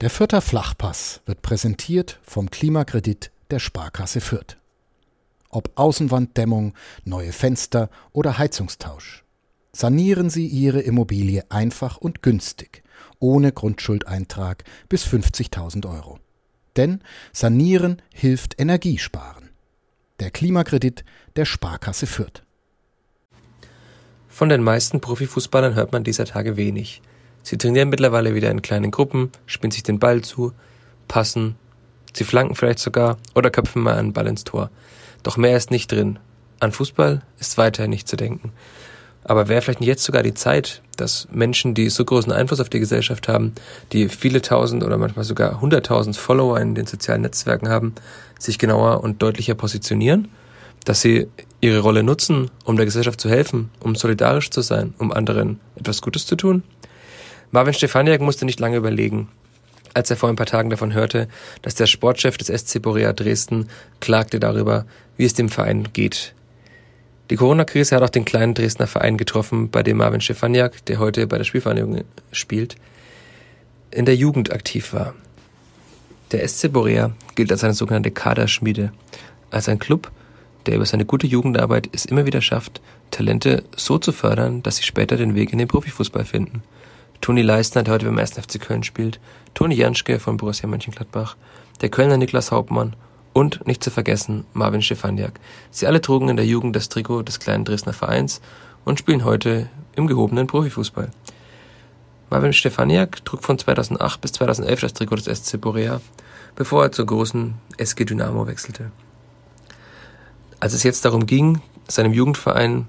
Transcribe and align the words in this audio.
Der 0.00 0.08
Fürther 0.08 0.40
Flachpass 0.40 1.20
wird 1.26 1.42
präsentiert 1.42 2.20
vom 2.22 2.50
Klimakredit 2.50 3.30
der 3.50 3.58
Sparkasse 3.58 4.22
Fürth. 4.22 4.56
Ob 5.50 5.72
Außenwanddämmung, 5.74 6.72
neue 7.04 7.32
Fenster 7.32 7.90
oder 8.12 8.38
Heizungstausch. 8.38 9.24
Sanieren 9.72 10.30
Sie 10.30 10.46
Ihre 10.46 10.80
Immobilie 10.80 11.44
einfach 11.50 11.98
und 11.98 12.22
günstig, 12.22 12.82
ohne 13.18 13.52
Grundschuldeintrag 13.52 14.64
bis 14.88 15.04
50.000 15.04 15.86
Euro. 15.86 16.18
Denn 16.76 17.02
Sanieren 17.34 18.00
hilft 18.14 18.58
Energiesparen. 18.58 19.50
Der 20.18 20.30
Klimakredit 20.30 21.04
der 21.36 21.44
Sparkasse 21.44 22.06
Fürth. 22.06 22.42
Von 24.28 24.48
den 24.48 24.62
meisten 24.62 25.02
Profifußballern 25.02 25.74
hört 25.74 25.92
man 25.92 26.04
dieser 26.04 26.24
Tage 26.24 26.56
wenig. 26.56 27.02
Sie 27.42 27.58
trainieren 27.58 27.88
mittlerweile 27.88 28.34
wieder 28.34 28.50
in 28.50 28.62
kleinen 28.62 28.90
Gruppen, 28.90 29.30
spielen 29.46 29.70
sich 29.70 29.82
den 29.82 29.98
Ball 29.98 30.22
zu, 30.22 30.52
passen, 31.08 31.56
sie 32.12 32.24
flanken 32.24 32.54
vielleicht 32.54 32.78
sogar 32.78 33.18
oder 33.34 33.50
köpfen 33.50 33.82
mal 33.82 33.96
einen 33.96 34.12
Ball 34.12 34.26
ins 34.26 34.44
Tor. 34.44 34.70
Doch 35.22 35.36
mehr 35.36 35.56
ist 35.56 35.70
nicht 35.70 35.90
drin. 35.90 36.18
An 36.60 36.72
Fußball 36.72 37.22
ist 37.38 37.58
weiterhin 37.58 37.90
nicht 37.90 38.08
zu 38.08 38.16
denken. 38.16 38.52
Aber 39.24 39.48
wäre 39.48 39.60
vielleicht 39.60 39.82
jetzt 39.82 40.04
sogar 40.04 40.22
die 40.22 40.34
Zeit, 40.34 40.82
dass 40.96 41.28
Menschen, 41.30 41.74
die 41.74 41.90
so 41.90 42.04
großen 42.04 42.32
Einfluss 42.32 42.60
auf 42.60 42.70
die 42.70 42.80
Gesellschaft 42.80 43.28
haben, 43.28 43.52
die 43.92 44.08
viele 44.08 44.40
tausend 44.40 44.82
oder 44.82 44.96
manchmal 44.96 45.24
sogar 45.24 45.60
hunderttausend 45.60 46.16
Follower 46.16 46.58
in 46.58 46.74
den 46.74 46.86
sozialen 46.86 47.22
Netzwerken 47.22 47.68
haben, 47.68 47.94
sich 48.38 48.58
genauer 48.58 49.02
und 49.02 49.22
deutlicher 49.22 49.54
positionieren? 49.54 50.28
Dass 50.84 51.02
sie 51.02 51.26
ihre 51.60 51.80
Rolle 51.80 52.02
nutzen, 52.02 52.50
um 52.64 52.76
der 52.76 52.86
Gesellschaft 52.86 53.20
zu 53.20 53.28
helfen, 53.28 53.70
um 53.80 53.94
solidarisch 53.94 54.50
zu 54.50 54.62
sein, 54.62 54.94
um 54.98 55.12
anderen 55.12 55.60
etwas 55.76 56.00
Gutes 56.00 56.24
zu 56.24 56.36
tun? 56.36 56.62
Marvin 57.52 57.74
Stefaniak 57.74 58.20
musste 58.20 58.44
nicht 58.44 58.60
lange 58.60 58.76
überlegen, 58.76 59.28
als 59.92 60.08
er 60.08 60.16
vor 60.16 60.28
ein 60.28 60.36
paar 60.36 60.46
Tagen 60.46 60.70
davon 60.70 60.94
hörte, 60.94 61.26
dass 61.62 61.74
der 61.74 61.86
Sportchef 61.86 62.38
des 62.38 62.46
SC 62.46 62.80
Borea 62.80 63.12
Dresden 63.12 63.68
klagte 63.98 64.38
darüber, 64.38 64.86
wie 65.16 65.24
es 65.24 65.34
dem 65.34 65.48
Verein 65.48 65.88
geht. 65.92 66.32
Die 67.28 67.34
Corona-Krise 67.34 67.96
hat 67.96 68.04
auch 68.04 68.10
den 68.10 68.24
kleinen 68.24 68.54
Dresdner 68.54 68.86
Verein 68.86 69.16
getroffen, 69.16 69.68
bei 69.68 69.82
dem 69.82 69.96
Marvin 69.96 70.20
Stefaniak, 70.20 70.84
der 70.86 71.00
heute 71.00 71.26
bei 71.26 71.38
der 71.38 71.44
Spielvereinigung 71.44 72.04
spielt, 72.30 72.76
in 73.90 74.04
der 74.04 74.14
Jugend 74.14 74.52
aktiv 74.52 74.92
war. 74.92 75.14
Der 76.30 76.46
SC 76.46 76.72
Borea 76.72 77.10
gilt 77.34 77.50
als 77.50 77.64
eine 77.64 77.74
sogenannte 77.74 78.12
Kaderschmiede, 78.12 78.92
als 79.50 79.68
ein 79.68 79.80
Club, 79.80 80.12
der 80.66 80.76
über 80.76 80.86
seine 80.86 81.04
gute 81.04 81.26
Jugendarbeit 81.26 81.88
es 81.90 82.04
immer 82.04 82.26
wieder 82.26 82.42
schafft, 82.42 82.80
Talente 83.10 83.64
so 83.74 83.98
zu 83.98 84.12
fördern, 84.12 84.62
dass 84.62 84.76
sie 84.76 84.84
später 84.84 85.16
den 85.16 85.34
Weg 85.34 85.52
in 85.52 85.58
den 85.58 85.66
Profifußball 85.66 86.24
finden– 86.24 86.62
Toni 87.20 87.42
Leistner, 87.42 87.82
der 87.82 87.94
heute 87.94 88.06
beim 88.06 88.18
1. 88.18 88.32
FC 88.32 88.58
Köln 88.58 88.82
spielt, 88.82 89.20
Toni 89.52 89.74
Janschke 89.74 90.18
von 90.18 90.38
Borussia 90.38 90.66
Mönchengladbach, 90.66 91.36
der 91.82 91.90
Kölner 91.90 92.16
Niklas 92.16 92.50
Hauptmann 92.50 92.96
und, 93.34 93.66
nicht 93.66 93.84
zu 93.84 93.90
vergessen, 93.90 94.44
Marvin 94.54 94.80
Stefaniak. 94.80 95.38
Sie 95.70 95.86
alle 95.86 96.00
trugen 96.00 96.30
in 96.30 96.36
der 96.36 96.46
Jugend 96.46 96.74
das 96.74 96.88
Trikot 96.88 97.22
des 97.22 97.38
kleinen 97.38 97.66
Dresdner 97.66 97.92
Vereins 97.92 98.40
und 98.86 98.98
spielen 98.98 99.24
heute 99.24 99.68
im 99.96 100.06
gehobenen 100.06 100.46
Profifußball. 100.46 101.10
Marvin 102.30 102.54
Stefaniak 102.54 103.22
trug 103.24 103.42
von 103.42 103.58
2008 103.58 104.20
bis 104.20 104.32
2011 104.32 104.80
das 104.80 104.94
Trikot 104.94 105.16
des 105.16 105.26
SC 105.26 105.60
Borea, 105.60 106.00
bevor 106.56 106.84
er 106.84 106.92
zur 106.92 107.04
großen 107.04 107.54
SG 107.76 108.06
Dynamo 108.06 108.46
wechselte. 108.46 108.92
Als 110.58 110.72
es 110.72 110.84
jetzt 110.84 111.04
darum 111.04 111.26
ging, 111.26 111.60
seinem 111.86 112.14
Jugendverein, 112.14 112.88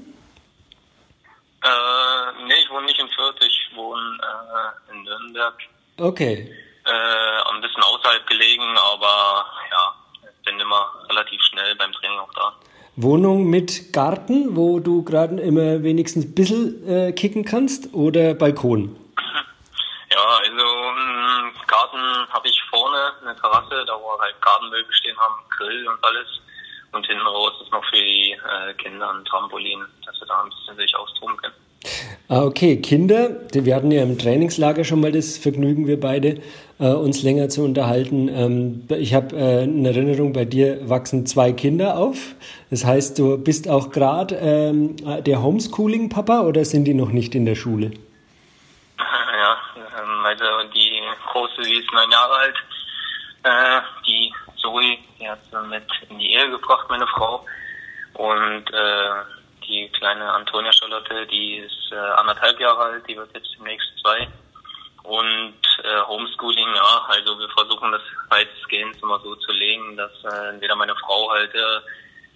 Äh, 1.63 2.45
nee, 2.45 2.53
ich 2.61 2.69
wohne 2.69 2.85
nicht 2.85 2.99
in 2.99 3.07
Fürth, 3.09 3.35
ich 3.41 3.75
wohne 3.75 4.17
äh, 4.21 4.91
in 4.91 5.03
Nürnberg. 5.03 5.55
Okay. 5.97 6.51
Äh, 6.85 7.53
ein 7.53 7.61
bisschen 7.61 7.81
außerhalb 7.81 8.27
gelegen, 8.27 8.77
aber 8.77 9.45
ja, 9.71 9.95
bin 10.43 10.59
immer 10.59 10.91
relativ 11.09 11.41
schnell 11.43 11.73
beim 11.75 11.91
Training 11.93 12.19
auch 12.19 12.33
da. 12.33 12.53
Wohnung 12.97 13.49
mit 13.49 13.93
Garten, 13.93 14.55
wo 14.55 14.79
du 14.79 15.03
gerade 15.03 15.41
immer 15.41 15.83
wenigstens 15.83 16.25
ein 16.25 16.35
bisschen 16.35 16.87
äh, 16.87 17.11
kicken 17.13 17.45
kannst 17.45 17.93
oder 17.93 18.33
Balkon? 18.33 18.95
Ja, 20.11 20.37
also 20.37 20.63
einen 20.63 21.53
Garten 21.75 22.31
habe 22.31 22.47
ich 22.47 22.61
vorne, 22.69 23.11
eine 23.21 23.35
Terrasse, 23.35 23.83
da 23.85 23.93
wo 23.99 24.17
halt 24.19 24.35
Gartenmöbel 24.41 24.93
stehen 24.93 25.17
haben, 25.17 25.35
Grill 25.57 25.87
und 25.87 26.03
alles. 26.03 26.27
Und 26.93 27.05
hinten 27.05 27.27
raus 27.27 27.51
ist 27.61 27.71
noch 27.71 27.83
für 27.85 27.97
die 27.97 28.31
äh, 28.31 28.73
Kinder 28.75 29.11
ein 29.11 29.25
Trampolin, 29.25 29.83
dass 30.05 30.15
sie 30.17 30.25
da 30.25 30.43
ein 30.43 30.49
bisschen 30.49 30.77
sich 30.77 30.95
austoben 30.95 31.35
können. 31.35 31.55
Ah, 32.29 32.43
okay, 32.43 32.77
Kinder, 32.77 33.41
wir 33.51 33.75
hatten 33.75 33.91
ja 33.91 34.01
im 34.01 34.17
Trainingslager 34.17 34.85
schon 34.85 35.01
mal 35.01 35.11
das 35.11 35.37
Vergnügen, 35.37 35.85
wir 35.85 35.99
beide, 35.99 36.41
äh, 36.79 36.87
uns 36.87 37.21
länger 37.21 37.49
zu 37.49 37.63
unterhalten. 37.63 38.29
Ähm, 38.29 38.87
ich 38.97 39.13
habe 39.13 39.35
äh, 39.35 39.63
eine 39.63 39.89
Erinnerung, 39.89 40.31
bei 40.31 40.45
dir 40.45 40.89
wachsen 40.89 41.25
zwei 41.25 41.51
Kinder 41.51 41.97
auf. 41.97 42.35
Das 42.69 42.85
heißt, 42.85 43.19
du 43.19 43.37
bist 43.37 43.69
auch 43.69 43.91
gerade 43.91 44.35
ähm, 44.35 44.95
der 45.23 45.43
Homeschooling-Papa 45.43 46.41
oder 46.41 46.63
sind 46.63 46.85
die 46.85 46.93
noch 46.93 47.11
nicht 47.11 47.35
in 47.35 47.45
der 47.45 47.55
Schule? 47.55 47.91
Ja, 48.97 49.57
ähm, 49.77 50.25
also 50.25 50.45
die 50.73 51.01
Die 51.63 51.79
ist 51.79 51.91
neun 51.93 52.11
Jahre 52.11 52.33
alt. 52.33 52.55
Äh, 53.43 53.81
die 54.05 54.33
Zoe, 54.57 54.97
die 55.19 55.29
hat 55.29 55.39
sie 55.51 55.61
mit 55.67 55.89
in 56.09 56.19
die 56.19 56.33
Ehe 56.33 56.49
gebracht, 56.49 56.87
meine 56.89 57.07
Frau. 57.07 57.45
Und 58.13 58.73
äh, 58.73 59.11
die 59.67 59.89
kleine 59.89 60.31
Antonia 60.31 60.71
Charlotte, 60.73 61.27
die 61.27 61.57
ist 61.57 61.91
äh, 61.91 61.95
anderthalb 61.95 62.59
Jahre 62.59 62.83
alt, 62.83 63.07
die 63.07 63.15
wird 63.15 63.33
jetzt 63.33 63.53
demnächst 63.57 63.87
zwei. 64.01 64.27
Und 65.03 65.61
äh, 65.83 66.01
Homeschooling, 66.07 66.73
ja, 66.73 67.05
also 67.07 67.37
wir 67.37 67.49
versuchen 67.49 67.91
das 67.91 68.01
weitestgehend 68.29 69.01
immer 69.03 69.19
so 69.19 69.35
zu 69.35 69.51
legen, 69.51 69.95
dass 69.97 70.11
äh, 70.23 70.49
entweder 70.49 70.75
meine 70.75 70.95
Frau 70.95 71.29
halt 71.29 71.53
äh, 71.53 71.81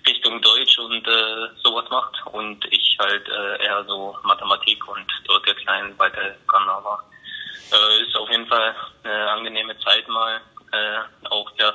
Richtung 0.07 0.41
Deutsch 0.41 0.77
und 0.77 1.07
äh, 1.07 1.47
sowas 1.63 1.89
macht 1.89 2.15
und 2.27 2.63
ich 2.71 2.97
halt 2.99 3.27
äh, 3.27 3.65
eher 3.65 3.83
so 3.85 4.15
Mathematik 4.23 4.87
und 4.87 5.05
dort 5.25 5.45
der 5.47 5.55
Kleinen 5.55 5.97
weiter 5.97 6.35
kann. 6.47 6.69
Aber 6.69 7.03
äh, 7.71 8.03
ist 8.03 8.15
auf 8.15 8.29
jeden 8.29 8.47
Fall 8.47 8.75
eine 9.03 9.31
angenehme 9.31 9.77
Zeit 9.79 10.07
mal, 10.07 10.41
äh, 10.71 11.27
auch 11.29 11.49
der 11.51 11.73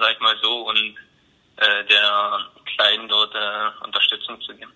sag 0.00 0.12
ich 0.12 0.20
mal 0.20 0.36
so, 0.42 0.68
und 0.68 0.94
äh, 1.56 1.84
der 1.88 2.40
Kleinen 2.76 3.08
dort 3.08 3.34
äh, 3.34 3.84
Unterstützung 3.84 4.40
zu 4.40 4.54
geben. 4.54 4.72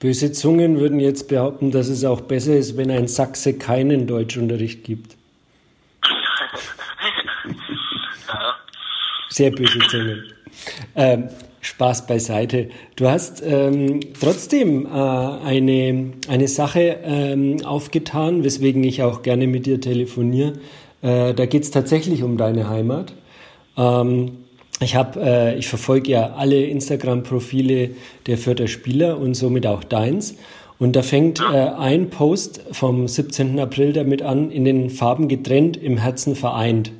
Böse 0.00 0.32
Zungen 0.32 0.78
würden 0.78 1.00
jetzt 1.00 1.28
behaupten, 1.28 1.70
dass 1.70 1.88
es 1.88 2.04
auch 2.04 2.20
besser 2.20 2.54
ist, 2.54 2.76
wenn 2.76 2.90
ein 2.90 3.08
Sachse 3.08 3.58
keinen 3.58 4.06
Deutschunterricht 4.06 4.84
gibt. 4.84 5.16
ja. 8.28 8.54
Sehr 9.28 9.50
böse 9.50 9.78
Zungen. 9.88 10.32
Ähm, 10.94 11.28
Spaß 11.68 12.06
beiseite. 12.06 12.70
Du 12.96 13.08
hast 13.08 13.42
ähm, 13.44 14.00
trotzdem 14.18 14.86
äh, 14.86 14.88
eine, 14.88 16.12
eine 16.26 16.48
Sache 16.48 16.96
ähm, 17.04 17.64
aufgetan, 17.64 18.42
weswegen 18.42 18.82
ich 18.84 19.02
auch 19.02 19.20
gerne 19.20 19.46
mit 19.46 19.66
dir 19.66 19.78
telefoniere. 19.78 20.54
Äh, 21.02 21.34
da 21.34 21.44
geht 21.44 21.64
es 21.64 21.70
tatsächlich 21.70 22.22
um 22.22 22.38
deine 22.38 22.70
Heimat. 22.70 23.12
Ähm, 23.76 24.38
ich 24.80 24.96
habe, 24.96 25.20
äh, 25.20 25.58
ich 25.58 25.68
verfolge 25.68 26.10
ja 26.12 26.34
alle 26.36 26.64
Instagram-Profile 26.64 27.90
der 28.26 28.38
Fürther 28.38 28.66
Spieler 28.66 29.18
und 29.18 29.34
somit 29.34 29.66
auch 29.66 29.84
deins. 29.84 30.36
Und 30.78 30.96
da 30.96 31.02
fängt 31.02 31.40
äh, 31.40 31.44
ein 31.44 32.08
Post 32.08 32.62
vom 32.72 33.06
17. 33.06 33.60
April 33.60 33.92
damit 33.92 34.22
an, 34.22 34.50
in 34.50 34.64
den 34.64 34.88
Farben 34.88 35.28
getrennt, 35.28 35.76
im 35.76 35.98
Herzen 35.98 36.34
vereint. 36.34 36.92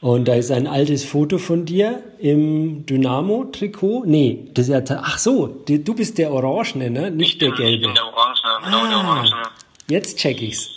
Und 0.00 0.28
da 0.28 0.34
ist 0.34 0.50
ein 0.50 0.66
altes 0.66 1.04
Foto 1.04 1.38
von 1.38 1.64
dir 1.64 2.02
im 2.18 2.84
Dynamo-Trikot. 2.86 4.04
Nee, 4.06 4.48
das 4.52 4.68
ist 4.68 4.90
ja, 4.90 5.00
ach 5.02 5.18
so, 5.18 5.46
du 5.46 5.94
bist 5.94 6.18
der 6.18 6.32
Orangene, 6.32 6.90
ne? 6.90 7.10
Nicht 7.10 7.40
der 7.40 7.50
Gelbe. 7.52 7.74
Ich 7.74 7.80
bin 7.82 7.94
der 7.94 8.04
Orangene, 8.04 8.64
genau 8.64 8.78
ah, 8.78 8.88
der 8.88 8.98
Orangene. 8.98 9.42
Jetzt 9.88 10.18
check 10.18 10.42
ich's. 10.42 10.70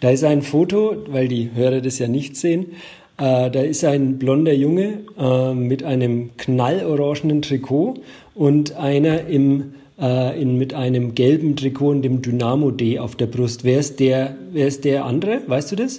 Da 0.00 0.10
ist 0.10 0.24
ein 0.24 0.42
Foto, 0.42 0.96
weil 1.08 1.28
die 1.28 1.50
Hörer 1.54 1.80
das 1.80 1.98
ja 1.98 2.08
nicht 2.08 2.36
sehen. 2.36 2.76
Äh, 3.18 3.50
da 3.50 3.60
ist 3.60 3.84
ein 3.84 4.18
blonder 4.18 4.52
Junge 4.52 5.04
äh, 5.18 5.54
mit 5.54 5.84
einem 5.84 6.36
knallorangenen 6.38 7.42
Trikot 7.42 8.02
und 8.34 8.74
einer 8.76 9.26
im, 9.26 9.74
äh, 10.00 10.40
in, 10.40 10.58
mit 10.58 10.74
einem 10.74 11.14
gelben 11.14 11.54
Trikot 11.54 11.90
und 11.90 12.02
dem 12.02 12.22
Dynamo 12.22 12.70
D 12.72 12.98
auf 12.98 13.14
der 13.14 13.26
Brust. 13.26 13.62
Wer 13.62 13.78
ist 13.78 14.00
der, 14.00 14.34
wer 14.50 14.66
ist 14.66 14.84
der 14.84 15.04
andere? 15.04 15.42
Weißt 15.46 15.70
du 15.70 15.76
das? 15.76 15.98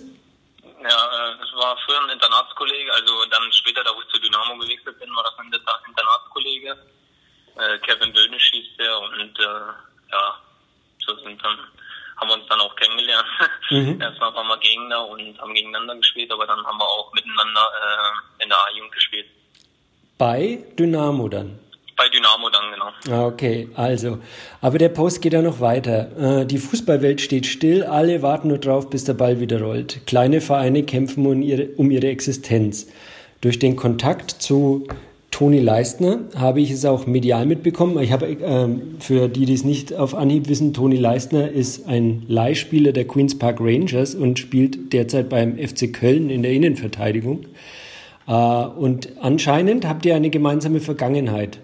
Ja, 0.84 0.90
äh, 0.90 1.40
das 1.40 1.54
war 1.56 1.78
früher 1.86 2.02
ein 2.04 2.10
Internatskollege, 2.12 2.92
also 2.94 3.14
dann 3.32 3.54
später, 3.74 3.84
da 3.84 3.96
wo 3.96 4.02
ich 4.02 4.08
zu 4.08 4.20
Dynamo 4.20 4.58
gewechselt 4.60 5.00
bin, 5.00 5.10
war 5.16 5.24
das 5.24 5.38
ein 5.40 5.46
Internatskollege. 5.48 6.78
Äh, 7.58 7.78
Kevin 7.80 8.14
Böhnisch 8.14 8.52
hieß 8.52 8.78
der 8.78 9.00
und 9.00 9.40
äh, 9.40 10.12
ja, 10.12 10.38
so 11.06 11.16
sind 11.18 11.44
dann 11.44 11.58
haben 12.18 12.30
wir 12.30 12.36
uns 12.36 12.48
dann 12.48 12.62
auch 12.62 12.76
kennengelernt. 12.76 13.26
Mhm. 13.72 14.02
Erstmal 14.02 14.34
waren 14.36 14.48
wir 14.48 14.58
Gegner 14.58 15.08
und 15.08 15.40
haben 15.40 15.54
gegeneinander 15.54 15.96
gespielt, 15.96 16.32
aber 16.32 16.46
dann 16.46 16.64
haben 16.64 16.78
wir 16.78 16.86
auch 16.86 17.12
miteinander 17.14 17.62
äh, 17.62 18.44
in 18.44 18.50
der 18.50 18.58
A-Jugend 18.58 18.92
gespielt. 18.92 19.26
Bei 20.18 20.64
Dynamo 20.78 21.28
dann? 21.28 21.60
Bei 21.98 22.10
Dynamo 22.10 22.50
dann, 22.50 22.72
genau. 22.72 22.92
Ah, 23.12 23.26
okay, 23.26 23.70
also. 23.76 24.20
Aber 24.62 24.78
der 24.78 24.90
Post 24.90 25.22
geht 25.22 25.34
ja 25.34 25.42
noch 25.42 25.60
weiter. 25.60 26.42
Äh, 26.42 26.46
die 26.46 26.60
Fußballwelt 26.60 27.20
steht 27.20 27.46
still, 27.46 27.84
alle 27.84 28.22
warten 28.22 28.48
nur 28.48 28.60
drauf, 28.60 28.90
bis 28.90 29.04
der 29.04 29.14
Ball 29.14 29.40
wieder 29.40 29.62
rollt. 29.62 30.06
Kleine 30.06 30.42
Vereine 30.42 30.84
kämpfen 30.84 31.26
um 31.26 31.42
ihre, 31.42 31.70
um 31.78 31.92
ihre 31.92 32.08
Existenz. 32.08 32.88
Durch 33.44 33.60
den 33.60 33.76
Kontakt 33.76 34.32
zu 34.32 34.88
Toni 35.30 35.60
Leistner 35.60 36.20
habe 36.40 36.62
ich 36.62 36.72
es 36.72 36.86
auch 36.86 37.08
medial 37.08 37.46
mitbekommen. 37.46 38.02
Ich 38.02 38.14
habe 38.14 38.26
ähm, 38.28 38.96
für 39.02 39.28
die, 39.28 39.46
die 39.46 39.54
es 39.54 39.66
nicht 39.66 39.94
auf 39.94 40.16
Anhieb 40.16 40.48
wissen, 40.48 40.74
Toni 40.74 40.96
Leistner 40.96 41.50
ist 41.50 41.86
ein 41.86 42.24
Leihspieler 42.30 42.94
der 42.94 43.06
Queens 43.06 43.38
Park 43.38 43.58
Rangers 43.60 44.16
und 44.16 44.40
spielt 44.40 44.94
derzeit 44.94 45.28
beim 45.28 45.58
FC 45.58 45.92
Köln 45.92 46.30
in 46.30 46.42
der 46.42 46.54
Innenverteidigung. 46.54 47.46
Äh, 48.28 48.32
und 48.32 49.10
anscheinend 49.20 49.86
habt 49.86 50.06
ihr 50.06 50.16
eine 50.16 50.30
gemeinsame 50.30 50.80
Vergangenheit. 50.80 51.60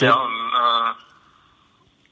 Ja, 0.00 0.20
ähm, 0.20 0.50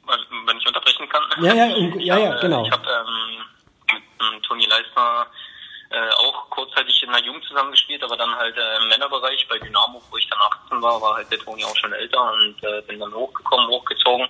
äh, 0.07 0.47
wenn 0.47 0.59
ich 0.59 0.67
unterbrechen 0.69 1.09
kann. 1.09 1.23
Ja, 1.43 1.55
ja, 1.55 1.67
ja, 1.99 2.19
ja, 2.19 2.41
genau. 2.41 2.67
Ich 2.67 2.71
habe 2.71 2.87
ähm, 2.87 3.97
mit 4.33 4.45
Toni 4.45 4.67
Leistner 4.67 5.27
äh, 5.91 6.09
auch 6.25 6.49
kurzzeitig 6.73 7.03
in 7.03 7.13
der 7.13 7.23
Jugend 7.23 7.45
zusammengespielt, 7.45 8.03
aber 8.03 8.17
dann 8.17 8.35
halt 8.35 8.57
äh, 8.57 8.77
im 8.79 8.89
Männerbereich 8.89 9.47
bei 9.49 9.59
Dynamo, 9.59 10.03
wo 10.11 10.17
ich 10.17 10.29
dann 10.29 10.39
18 10.65 10.83
war, 10.83 11.01
war 11.01 11.17
halt 11.17 11.31
der 11.31 11.39
Toni 11.39 11.65
auch 11.65 11.77
schon 11.77 11.93
älter 11.93 12.33
und 12.33 12.63
äh, 12.63 12.83
bin 12.83 12.99
dann 12.99 13.15
hochgekommen, 13.15 13.69
hochgezogen 13.69 14.29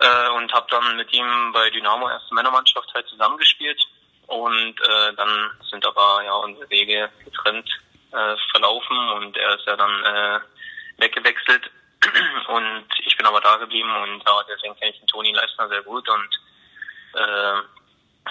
äh, 0.00 0.28
und 0.30 0.52
habe 0.52 0.66
dann 0.70 0.96
mit 0.96 1.12
ihm 1.12 1.52
bei 1.52 1.70
Dynamo 1.70 2.08
erste 2.08 2.34
Männermannschaft 2.34 2.92
halt 2.94 3.06
zusammengespielt 3.08 3.80
und 4.26 4.80
äh, 4.80 5.14
dann 5.16 5.50
sind 5.70 5.86
aber 5.86 6.22
ja 6.24 6.34
unsere 6.34 6.68
Wege 6.70 7.10
getrennt 7.24 7.68
äh, 8.12 8.36
verlaufen 8.50 8.98
und 9.10 9.36
er 9.36 9.54
ist 9.54 9.66
ja 9.66 9.76
dann 9.76 10.04
äh, 10.04 10.40
weggewechselt 10.98 11.70
und 12.48 12.86
ich 13.04 13.16
bin 13.16 13.26
aber 13.26 13.40
da 13.40 13.56
geblieben 13.56 13.90
und 14.02 14.22
ja, 14.26 14.42
deswegen 14.48 14.76
kenne 14.76 14.92
ich 14.92 14.98
den 14.98 15.08
Toni 15.08 15.32
Leistner 15.32 15.68
sehr 15.68 15.82
gut 15.82 16.08
und 16.08 16.28
äh, 17.14 17.62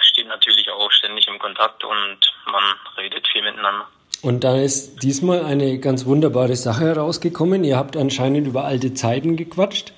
stehen 0.00 0.28
natürlich 0.28 0.68
auch 0.70 0.90
ständig 0.90 1.28
im 1.28 1.38
Kontakt 1.38 1.84
und 1.84 2.18
man 2.46 2.64
redet 2.96 3.26
viel 3.28 3.42
miteinander. 3.42 3.86
Und 4.22 4.42
da 4.42 4.56
ist 4.56 5.02
diesmal 5.02 5.44
eine 5.44 5.78
ganz 5.78 6.06
wunderbare 6.06 6.56
Sache 6.56 6.86
herausgekommen. 6.86 7.62
Ihr 7.62 7.76
habt 7.76 7.96
anscheinend 7.96 8.46
über 8.46 8.64
alte 8.64 8.94
Zeiten 8.94 9.36
gequatscht. 9.36 9.92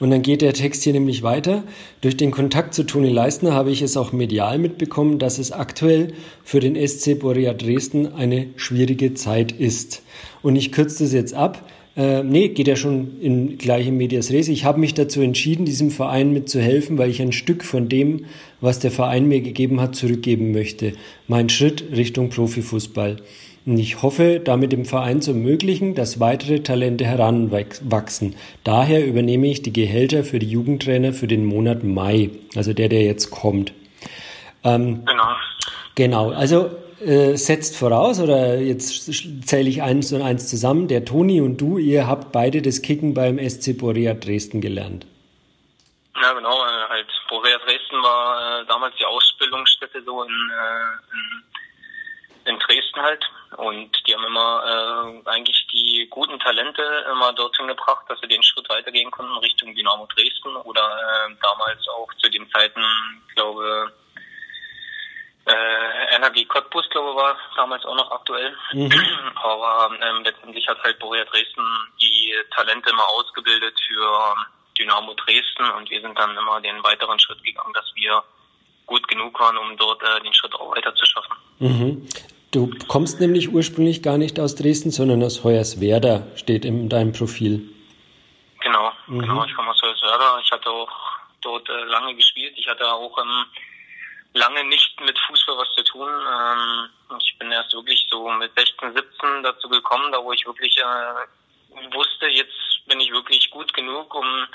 Und 0.00 0.10
dann 0.10 0.22
geht 0.22 0.42
der 0.42 0.54
Text 0.54 0.84
hier 0.84 0.92
nämlich 0.92 1.22
weiter. 1.22 1.64
Durch 2.00 2.16
den 2.16 2.30
Kontakt 2.30 2.72
zu 2.72 2.84
Toni 2.84 3.10
Leistner 3.10 3.52
habe 3.52 3.70
ich 3.70 3.82
es 3.82 3.96
auch 3.96 4.12
medial 4.12 4.58
mitbekommen, 4.58 5.18
dass 5.18 5.38
es 5.38 5.50
aktuell 5.50 6.14
für 6.44 6.60
den 6.60 6.76
SC 6.76 7.18
Borea 7.18 7.52
Dresden 7.52 8.14
eine 8.14 8.48
schwierige 8.56 9.14
Zeit 9.14 9.52
ist. 9.52 10.02
Und 10.40 10.56
ich 10.56 10.72
kürze 10.72 11.02
das 11.04 11.12
jetzt 11.12 11.34
ab. 11.34 11.62
Äh, 11.98 12.22
nee, 12.22 12.48
geht 12.48 12.68
ja 12.68 12.76
schon 12.76 13.20
in 13.20 13.58
gleiche 13.58 13.90
Medias 13.90 14.30
Res. 14.30 14.46
Ich 14.46 14.64
habe 14.64 14.78
mich 14.78 14.94
dazu 14.94 15.20
entschieden, 15.20 15.64
diesem 15.64 15.90
Verein 15.90 16.32
mitzuhelfen, 16.32 16.96
weil 16.96 17.10
ich 17.10 17.20
ein 17.20 17.32
Stück 17.32 17.64
von 17.64 17.88
dem, 17.88 18.26
was 18.60 18.78
der 18.78 18.92
Verein 18.92 19.26
mir 19.26 19.40
gegeben 19.40 19.80
hat, 19.80 19.96
zurückgeben 19.96 20.52
möchte. 20.52 20.92
Mein 21.26 21.48
Schritt 21.48 21.84
Richtung 21.90 22.30
Profifußball. 22.30 23.16
Und 23.66 23.78
ich 23.78 24.00
hoffe, 24.00 24.40
damit 24.42 24.70
dem 24.70 24.84
Verein 24.84 25.20
zu 25.20 25.32
ermöglichen, 25.32 25.96
dass 25.96 26.20
weitere 26.20 26.60
Talente 26.60 27.04
heranwachsen. 27.04 28.36
Daher 28.62 29.04
übernehme 29.04 29.48
ich 29.48 29.62
die 29.62 29.72
Gehälter 29.72 30.22
für 30.22 30.38
die 30.38 30.48
Jugendtrainer 30.48 31.12
für 31.12 31.26
den 31.26 31.44
Monat 31.44 31.82
Mai, 31.82 32.30
also 32.54 32.72
der, 32.72 32.88
der 32.88 33.02
jetzt 33.02 33.30
kommt. 33.30 33.72
Ähm, 34.62 35.02
genau. 35.04 35.24
Genau, 35.96 36.30
also 36.30 36.70
äh, 37.00 37.36
setzt 37.36 37.76
voraus, 37.76 38.20
oder 38.20 38.56
jetzt 38.58 39.12
zähle 39.46 39.68
ich 39.68 39.82
eins 39.82 40.12
und 40.12 40.22
eins 40.22 40.48
zusammen, 40.48 40.88
der 40.88 41.04
Toni 41.04 41.40
und 41.40 41.58
du, 41.58 41.78
ihr 41.78 42.06
habt 42.06 42.32
beide 42.32 42.62
das 42.62 42.82
Kicken 42.82 43.14
beim 43.14 43.38
SC 43.38 43.76
Borea 43.78 44.14
Dresden 44.14 44.60
gelernt. 44.60 45.06
Ja, 46.20 46.32
genau, 46.32 46.64
äh, 46.64 46.88
halt 46.88 47.06
Borea 47.28 47.58
Dresden 47.58 48.02
war 48.02 48.60
äh, 48.60 48.66
damals 48.66 48.96
die 48.96 49.04
Ausbildungsstätte 49.04 50.02
so 50.02 50.24
in, 50.24 50.30
äh, 50.50 51.14
in, 52.46 52.54
in, 52.54 52.58
Dresden 52.58 53.00
halt. 53.00 53.24
Und 53.56 53.90
die 54.06 54.14
haben 54.14 54.24
immer 54.24 55.22
äh, 55.24 55.28
eigentlich 55.30 55.66
die 55.72 56.06
guten 56.10 56.38
Talente 56.40 56.82
immer 57.12 57.32
dorthin 57.32 57.68
gebracht, 57.68 58.04
dass 58.08 58.20
sie 58.20 58.28
den 58.28 58.42
Schritt 58.42 58.68
weitergehen 58.68 59.10
konnten 59.10 59.36
Richtung 59.38 59.74
Dynamo 59.74 60.06
Dresden 60.06 60.56
oder 60.56 60.82
damals 61.40 61.86
auch 61.88 62.12
zu 62.18 62.28
den 62.30 62.50
Zeiten, 62.50 62.82
glaube 63.34 63.92
äh, 65.48 66.16
NRG 66.16 66.46
Cottbus, 66.46 66.88
glaube 66.90 67.10
ich, 67.10 67.16
war 67.16 67.36
damals 67.56 67.84
auch 67.84 67.96
noch 67.96 68.10
aktuell. 68.10 68.56
Mhm. 68.72 68.92
Aber 69.34 69.90
ähm, 70.00 70.22
letztendlich 70.24 70.66
hat 70.68 70.82
halt 70.82 70.98
Borussia 70.98 71.24
Dresden 71.24 71.64
die 72.00 72.34
Talente 72.54 72.90
immer 72.90 73.08
ausgebildet 73.08 73.74
für 73.86 74.02
ähm, 74.02 74.44
Dynamo 74.78 75.14
Dresden 75.14 75.70
und 75.76 75.90
wir 75.90 76.00
sind 76.00 76.18
dann 76.18 76.36
immer 76.36 76.60
den 76.60 76.82
weiteren 76.84 77.18
Schritt 77.18 77.42
gegangen, 77.42 77.72
dass 77.74 77.90
wir 77.94 78.22
gut 78.86 79.06
genug 79.08 79.38
waren, 79.40 79.56
um 79.56 79.76
dort 79.76 80.02
äh, 80.02 80.20
den 80.22 80.32
Schritt 80.32 80.54
auch 80.54 80.74
weiter 80.74 80.94
zu 80.94 81.04
schaffen. 81.06 81.36
Mhm. 81.58 82.08
Du 82.50 82.70
kommst 82.86 83.20
nämlich 83.20 83.52
ursprünglich 83.52 84.02
gar 84.02 84.16
nicht 84.16 84.40
aus 84.40 84.54
Dresden, 84.54 84.90
sondern 84.90 85.22
aus 85.22 85.44
Hoyerswerda, 85.44 86.26
steht 86.34 86.64
in 86.64 86.88
deinem 86.88 87.12
Profil. 87.12 87.68
Genau, 88.60 88.90
mhm. 89.06 89.20
genau, 89.20 89.44
ich 89.44 89.54
komme 89.54 89.70
aus 89.70 89.82
Hoyerswerda. 89.82 90.40
Ich 90.42 90.50
hatte 90.50 90.70
auch 90.70 90.90
dort 91.42 91.68
äh, 91.68 91.84
lange 91.84 92.14
gespielt. 92.14 92.54
Ich 92.56 92.66
hatte 92.66 92.90
auch 92.90 93.18
ähm, 93.18 93.44
lange 94.38 94.64
nicht 94.64 95.00
mit 95.00 95.18
Fußball 95.18 95.58
was 95.58 95.72
zu 95.74 95.82
tun. 95.84 96.08
Ähm, 96.08 97.18
ich 97.20 97.36
bin 97.38 97.50
erst 97.50 97.72
wirklich 97.74 98.06
so 98.10 98.30
mit 98.30 98.52
16, 98.56 98.94
17 98.94 99.42
dazu 99.42 99.68
gekommen, 99.68 100.12
da 100.12 100.22
wo 100.22 100.32
ich 100.32 100.46
wirklich 100.46 100.78
äh, 100.78 101.94
wusste, 101.94 102.26
jetzt 102.28 102.86
bin 102.86 103.00
ich 103.00 103.10
wirklich 103.10 103.50
gut 103.50 103.72
genug, 103.74 104.14
um 104.14 104.46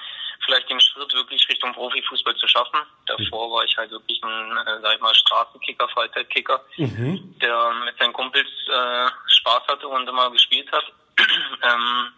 vielleicht 0.46 0.70
den 0.70 0.80
Schritt 0.80 1.14
wirklich 1.14 1.48
Richtung 1.48 1.74
Profifußball 1.74 2.36
zu 2.36 2.48
schaffen. 2.48 2.80
Davor 3.06 3.52
war 3.52 3.64
ich 3.64 3.78
halt 3.78 3.92
wirklich 3.92 4.22
ein, 4.24 4.58
äh, 4.58 4.82
sag 4.82 4.96
ich 4.96 5.02
mal, 5.02 5.14
Straßenkicker, 5.14 5.88
Freizeitkicker, 5.90 6.62
mhm. 6.78 7.36
der 7.40 7.74
mit 7.86 7.98
seinen 7.98 8.14
Kumpels 8.14 8.50
äh, 8.70 9.10
Spaß 9.28 9.68
hatte 9.68 9.88
und 9.88 10.08
immer 10.08 10.32
gespielt 10.32 10.72
hat. 10.72 10.86
ähm, 11.64 12.12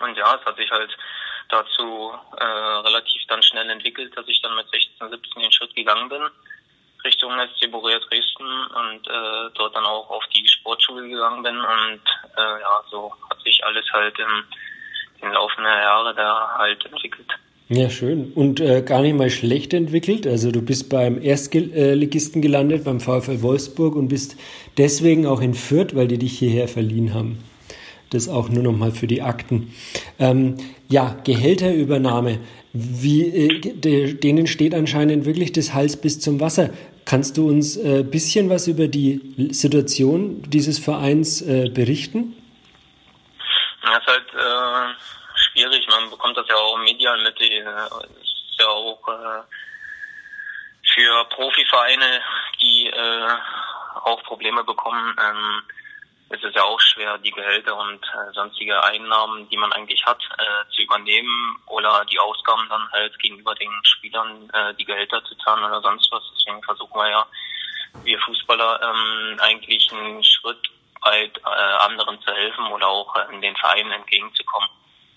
und 0.00 0.16
ja, 0.16 0.34
es 0.34 0.44
hat 0.44 0.56
sich 0.56 0.70
halt 0.70 0.90
dazu 1.48 2.12
äh, 2.36 2.44
relativ 2.44 3.22
dann 3.28 3.42
schnell 3.42 3.70
entwickelt, 3.70 4.16
dass 4.16 4.28
ich 4.28 4.42
dann 4.42 4.54
mit 4.56 4.68
16, 4.68 5.10
17 5.10 5.42
den 5.42 5.52
Schritt 5.52 5.74
gegangen 5.74 6.08
bin 6.08 6.28
Richtung 7.06 7.32
SC 7.54 7.70
Borussia 7.70 7.98
Dresden 8.00 8.44
und 8.44 9.06
äh, 9.06 9.50
dort 9.54 9.74
dann 9.74 9.84
auch 9.84 10.10
auf 10.10 10.24
die 10.34 10.46
Sportschule 10.46 11.08
gegangen 11.08 11.42
bin 11.42 11.56
und 11.56 12.02
äh, 12.36 12.60
ja, 12.60 12.82
so 12.90 13.12
hat 13.30 13.40
sich 13.42 13.64
alles 13.64 13.84
halt 13.92 14.18
im, 14.18 14.44
im 15.22 15.32
Laufe 15.32 15.62
der 15.62 15.82
Jahre 15.82 16.14
da 16.14 16.56
halt 16.58 16.84
entwickelt. 16.84 17.32
Ja, 17.68 17.90
schön. 17.90 18.32
Und 18.32 18.60
äh, 18.60 18.82
gar 18.82 19.02
nicht 19.02 19.16
mal 19.16 19.30
schlecht 19.30 19.74
entwickelt. 19.74 20.26
Also 20.26 20.52
du 20.52 20.62
bist 20.62 20.88
beim 20.88 21.20
Erstligisten 21.20 22.40
gelandet, 22.40 22.84
beim 22.84 23.00
VfL 23.00 23.42
Wolfsburg 23.42 23.96
und 23.96 24.06
bist 24.06 24.36
deswegen 24.78 25.26
auch 25.26 25.40
in 25.40 25.54
Fürth, 25.54 25.96
weil 25.96 26.06
die 26.06 26.18
dich 26.18 26.38
hierher 26.38 26.68
verliehen 26.68 27.12
haben. 27.12 27.42
Das 28.10 28.28
auch 28.28 28.48
nur 28.48 28.62
noch 28.62 28.76
mal 28.76 28.92
für 28.92 29.08
die 29.08 29.22
Akten. 29.22 29.74
Ähm, 30.20 30.54
ja, 30.88 31.16
Gehälterübernahme. 31.24 32.38
Wie, 32.72 33.22
äh, 33.24 33.60
de, 33.60 34.14
denen 34.14 34.46
steht 34.46 34.72
anscheinend 34.72 35.24
wirklich 35.24 35.50
das 35.50 35.74
Hals 35.74 35.96
bis 35.96 36.20
zum 36.20 36.38
Wasser. 36.38 36.70
Kannst 37.06 37.36
du 37.36 37.48
uns 37.48 37.76
ein 37.78 38.00
äh, 38.00 38.02
bisschen 38.02 38.50
was 38.50 38.66
über 38.66 38.88
die 38.88 39.48
Situation 39.52 40.42
dieses 40.42 40.80
Vereins 40.80 41.40
äh, 41.40 41.70
berichten? 41.70 42.34
Ja, 43.84 43.96
ist 43.96 44.06
halt 44.08 44.26
äh, 44.34 44.94
schwierig. 45.36 45.86
Man 45.88 46.10
bekommt 46.10 46.36
das 46.36 46.48
ja 46.48 46.56
auch 46.56 46.76
medial 46.78 47.22
mit. 47.22 47.40
Äh, 47.40 47.60
ist 47.60 48.58
ja 48.58 48.66
auch 48.66 49.06
äh, 49.06 49.42
für 50.94 51.24
Profivereine, 51.26 52.20
die 52.60 52.88
äh, 52.88 53.28
auch 54.02 54.22
Probleme 54.24 54.64
bekommen, 54.64 55.16
ähm, 55.20 55.62
ist 56.30 56.42
es 56.42 56.54
ja 56.54 56.64
auch 56.64 56.80
schwer, 56.80 57.18
die 57.18 57.30
Gehälter 57.30 57.76
und 57.76 58.02
äh, 58.02 58.32
sonstige 58.32 58.82
Einnahmen, 58.82 59.48
die 59.48 59.56
man 59.56 59.72
eigentlich 59.72 60.04
hat, 60.04 60.20
äh, 60.38 60.70
zu 60.74 60.82
übernehmen 60.82 61.62
oder 61.66 62.04
die 62.10 62.18
Ausgaben 62.18 62.68
dann 62.68 62.90
halt 62.92 63.16
gegenüber 63.20 63.54
den 63.54 63.70
Spielern 63.84 64.50
äh, 64.50 64.74
die 64.74 64.84
Gehälter 64.84 65.22
zu 65.24 65.36
zahlen 65.36 65.64
oder 65.64 65.80
sonst 65.82 66.10
was. 66.10 66.24
Deswegen 66.34 66.62
versuchen 66.64 66.98
wir 66.98 67.10
ja, 67.10 67.26
wir 68.02 68.18
Fußballer 68.20 68.80
ähm, 68.82 69.38
eigentlich 69.40 69.90
einen 69.92 70.24
Schritt 70.24 70.68
weit 71.02 71.38
äh, 71.38 71.84
anderen 71.84 72.20
zu 72.22 72.32
helfen 72.32 72.66
oder 72.72 72.88
auch 72.88 73.14
äh, 73.16 73.32
in 73.32 73.40
den 73.40 73.54
Vereinen 73.56 73.92
entgegenzukommen. 73.92 74.68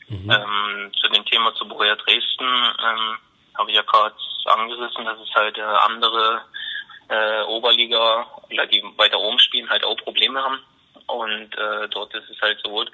Mhm. 0.09 0.29
Ähm, 0.29 0.91
zu 0.93 1.09
dem 1.09 1.25
Thema 1.25 1.53
zu 1.55 1.67
Borussia 1.67 1.95
Dresden 1.95 2.45
ähm, 2.45 3.17
habe 3.57 3.71
ich 3.71 3.77
ja 3.77 3.83
gerade 3.83 4.15
angerissen, 4.45 5.05
dass 5.05 5.19
es 5.19 5.33
halt 5.35 5.57
äh, 5.57 5.61
andere 5.61 6.41
äh, 7.09 7.41
Oberliga 7.43 8.27
die 8.49 8.83
weiter 8.97 9.19
oben 9.19 9.39
spielen 9.39 9.69
halt 9.69 9.83
auch 9.83 9.97
Probleme 9.97 10.41
haben. 10.41 10.59
Und 11.09 11.57
äh, 11.57 11.87
dort 11.89 12.13
ist 12.13 12.29
es 12.29 12.39
halt 12.41 12.59
so, 12.63 12.85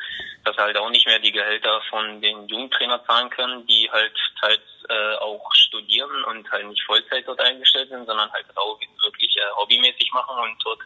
dass 0.43 0.57
halt 0.57 0.77
auch 0.77 0.89
nicht 0.89 1.05
mehr 1.05 1.19
die 1.19 1.31
Gehälter 1.31 1.81
von 1.89 2.21
den 2.21 2.47
Jugendtrainer 2.47 3.03
zahlen 3.05 3.29
können, 3.29 3.65
die 3.67 3.89
halt 3.91 4.13
teils 4.39 4.61
äh, 4.89 5.15
auch 5.15 5.53
studieren 5.53 6.23
und 6.25 6.49
halt 6.51 6.65
nicht 6.67 6.83
Vollzeit 6.83 7.27
dort 7.27 7.41
eingestellt 7.41 7.89
sind, 7.89 8.05
sondern 8.05 8.31
halt 8.31 8.45
auch 8.55 8.79
wirklich 9.03 9.35
äh, 9.35 9.55
hobbymäßig 9.57 10.11
machen 10.13 10.37
und 10.37 10.57
dort 10.63 10.79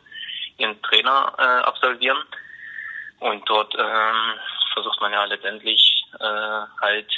ihren 0.58 0.82
Trainer 0.82 1.34
äh, 1.38 1.66
absolvieren. 1.68 2.24
Und 3.20 3.48
dort 3.50 3.76
ähm, 3.76 4.40
versucht 4.74 5.02
man 5.02 5.12
ja 5.12 5.26
letztendlich 5.26 6.06
äh, 6.20 6.62
halt 6.82 7.12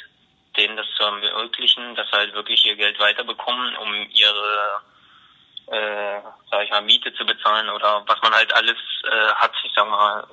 denen 0.58 0.76
das 0.76 0.88
zu 0.98 1.04
ermöglichen, 1.04 1.96
dass 1.96 2.08
sie 2.10 2.18
halt 2.18 2.34
wirklich 2.34 2.66
ihr 2.66 2.76
Geld 2.76 3.00
weiterbekommen, 3.00 3.78
um 3.78 3.94
ihre 4.12 4.82
äh, 5.68 6.22
sag 6.50 6.64
ich 6.66 6.70
mal, 6.70 6.82
Miete 6.82 7.14
zu 7.14 7.26
bezahlen 7.26 7.70
oder 7.70 8.04
was 8.06 8.22
man 8.22 8.34
halt 8.34 8.54
alles 8.54 8.78
äh, 9.04 9.34
hat, 9.36 9.52
ich 9.64 9.72
sag 9.76 9.90
mal, 9.90 10.28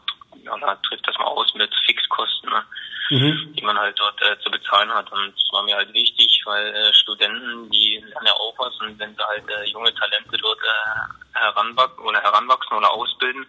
ja, 0.45 0.57
da 0.59 0.75
trifft 0.77 1.07
das 1.07 1.19
mal 1.19 1.27
aus 1.27 1.53
mit 1.55 1.73
Fixkosten, 1.87 2.51
ne? 2.51 2.65
mhm. 3.11 3.55
die 3.55 3.63
man 3.63 3.79
halt 3.79 3.99
dort 3.99 4.21
äh, 4.23 4.39
zu 4.41 4.51
bezahlen 4.51 4.93
hat. 4.93 5.11
Und 5.13 5.33
das 5.35 5.53
war 5.53 5.63
mir 5.63 5.77
halt 5.77 5.93
wichtig, 5.93 6.43
weil 6.45 6.75
äh, 6.75 6.95
Studenten, 6.95 7.71
die 7.71 7.99
lernen 7.99 8.27
ja 8.27 8.33
auch 8.35 8.55
was 8.59 8.79
und 8.81 8.99
wenn 8.99 9.15
sie 9.15 9.27
halt 9.27 9.49
äh, 9.49 9.65
junge 9.65 9.95
Talente 9.95 10.37
dort 10.39 10.61
äh, 10.63 11.39
heranwachsen 11.39 12.05
oder 12.05 12.21
heranwachsen 12.21 12.77
oder 12.77 12.91
ausbilden, 12.93 13.47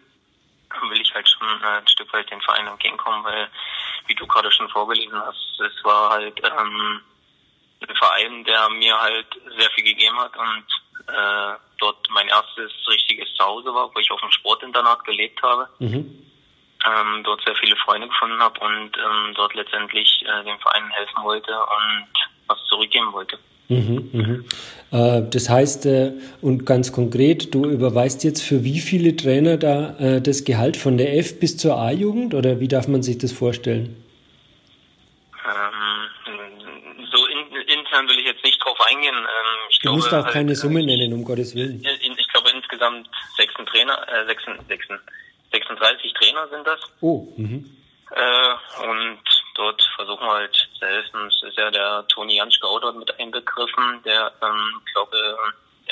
will 0.90 1.02
ich 1.02 1.14
halt 1.14 1.28
schon 1.28 1.48
äh, 1.62 1.78
ein 1.78 1.88
Stück 1.88 2.12
weit 2.14 2.30
den 2.30 2.42
Verein 2.42 2.68
entgegenkommen, 2.68 3.24
weil, 3.24 3.50
wie 4.08 4.16
du 4.16 4.28
gerade 4.28 4.52
schon 4.52 4.70
vorgelesen 4.70 5.20
hast, 5.20 5.60
es 5.60 5.84
war 5.84 6.12
halt 6.12 6.40
ähm, 6.44 7.02
ein 7.82 7.96
Verein, 7.96 8.44
der 8.44 8.70
mir 8.70 9.00
halt 9.00 9.28
sehr 9.58 9.70
viel 9.72 9.84
gegeben 9.84 10.20
hat 10.20 10.36
und 10.38 10.66
äh, 11.08 11.69
dort 11.80 11.98
mein 12.12 12.28
erstes 12.28 12.72
richtiges 12.88 13.34
Zuhause 13.36 13.74
war, 13.74 13.90
wo 13.94 14.00
ich 14.00 14.12
auf 14.12 14.22
dem 14.22 14.32
Sportinternat 14.32 15.04
gelebt 15.06 15.42
habe. 15.42 15.70
Mhm. 15.80 16.26
Ähm, 16.86 17.24
dort 17.24 17.44
sehr 17.44 17.56
viele 17.56 17.76
Freunde 17.76 18.08
gefunden 18.08 18.40
habe 18.40 18.60
und 18.62 18.98
ähm, 18.98 19.34
dort 19.36 19.54
letztendlich 19.54 20.24
äh, 20.24 20.44
dem 20.46 20.60
Verein 20.60 20.90
helfen 20.92 21.24
wollte 21.24 21.52
und 21.52 22.08
was 22.48 22.58
zurückgeben 22.70 23.12
wollte. 23.12 23.38
Mhm, 23.70 24.10
mhm. 24.12 24.46
Äh, 24.92 25.22
das 25.30 25.50
heißt, 25.50 25.86
äh, 25.86 26.14
und 26.42 26.66
ganz 26.66 26.92
konkret, 26.92 27.54
du 27.54 27.66
überweist 27.66 28.24
jetzt 28.24 28.42
für 28.42 28.64
wie 28.64 28.80
viele 28.80 29.16
Trainer 29.16 29.58
da 29.58 29.96
äh, 30.00 30.22
das 30.22 30.44
Gehalt 30.44 30.76
von 30.76 30.98
der 30.98 31.18
F 31.18 31.40
bis 31.40 31.58
zur 31.58 31.78
A-Jugend 31.78 32.34
oder 32.34 32.60
wie 32.60 32.68
darf 32.68 32.88
man 32.88 33.04
sich 33.04 33.20
das 33.20 33.32
vorstellen? 33.32 34.04
Ähm, 35.46 37.06
so 37.12 37.26
in, 37.28 37.62
intern 37.80 38.08
will 38.08 38.18
ich 38.20 38.26
jetzt 38.26 38.44
nicht 38.44 38.64
drauf 38.64 38.78
eingehen. 38.89 39.15
Ähm, 39.15 39.25
du 39.69 39.81
glaube, 39.81 39.98
musst 39.98 40.13
auch 40.13 40.25
halt, 40.25 40.34
keine 40.34 40.55
Summe 40.55 40.84
nennen, 40.84 41.13
um 41.13 41.24
Gottes 41.24 41.55
Willen. 41.55 41.84
Ich 41.84 42.27
glaube 42.29 42.50
insgesamt 42.51 43.10
36 43.38 43.65
Trainer, 43.65 44.08
äh, 44.08 44.25
36, 44.25 44.89
36 45.51 46.13
Trainer 46.13 46.48
sind 46.50 46.67
das. 46.67 46.79
Oh. 47.01 47.27
Mhm. 47.38 47.69
Äh, 48.12 48.89
und 48.89 49.19
dort 49.55 49.81
versuchen 49.96 50.25
wir 50.25 50.34
halt 50.34 50.55
zu 50.79 50.86
helfen. 50.86 51.27
Es 51.27 51.43
ist 51.43 51.58
ja 51.58 51.69
der 51.69 52.05
Toni 52.08 52.38
Janschke 52.38 52.67
auch 52.67 52.79
dort 52.81 52.98
mit 52.98 53.19
einbegriffen, 53.19 54.01
der, 54.03 54.31
ähm, 54.41 54.81
glaube 54.93 55.17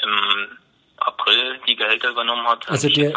im 0.01 0.57
April 0.97 1.59
die 1.67 1.75
Gehälter 1.75 2.09
übernommen 2.09 2.47
hat. 2.47 2.67
Also 2.69 2.89
der, 2.89 3.13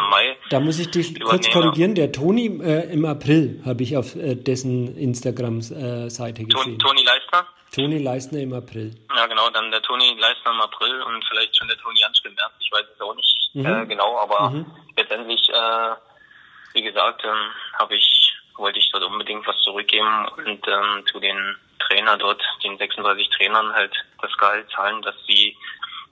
da 0.51 0.61
muss 0.61 0.79
ich 0.79 0.91
dich 0.91 1.19
kurz 1.21 1.51
korrigieren, 1.51 1.95
der 1.95 2.13
Toni 2.13 2.47
äh, 2.63 2.93
im 2.93 3.05
April 3.05 3.63
habe 3.65 3.83
ich 3.83 3.97
auf 3.97 4.17
äh, 4.17 4.35
dessen 4.35 4.97
Instagram-Seite 4.97 6.43
äh, 6.43 6.45
gesehen. 6.45 6.79
Toni 6.79 7.03
Leistner? 7.03 7.47
Toni 7.75 7.99
Leistner 7.99 8.41
im 8.41 8.53
April. 8.53 8.95
Ja, 9.15 9.27
genau, 9.27 9.49
dann 9.51 9.71
der 9.71 9.83
Toni 9.83 10.17
Leistner 10.19 10.53
im 10.53 10.61
April 10.61 11.03
und 11.03 11.25
vielleicht 11.27 11.57
schon 11.57 11.69
der 11.69 11.79
Toni 11.79 12.01
Janschke 12.01 12.29
im 12.29 12.35
März, 12.35 12.53
ich 12.61 12.73
weiß 12.73 12.85
es 12.95 13.01
auch 13.01 13.15
nicht 13.15 13.51
mhm. 13.55 13.67
äh, 13.67 13.87
genau, 13.87 14.19
aber 14.19 14.51
mhm. 14.51 14.67
letztendlich, 14.97 15.49
äh, 15.49 15.95
wie 16.75 16.83
gesagt, 16.83 17.23
ähm, 17.25 17.51
habe 17.79 17.97
ich, 17.97 18.35
wollte 18.57 18.79
ich 18.79 18.91
dort 18.93 19.05
unbedingt 19.05 19.47
was 19.47 19.59
zurückgeben 19.63 20.29
und 20.37 20.67
ähm, 20.69 21.05
zu 21.11 21.21
den 21.21 21.57
Trainer 21.79 22.17
dort, 22.17 22.43
den 22.63 22.77
36 22.79 23.31
Trainern 23.31 23.73
halt 23.73 23.93
das 24.21 24.33
Gehalt 24.37 24.71
zahlen, 24.71 25.03
dass 25.03 25.15
sie 25.27 25.57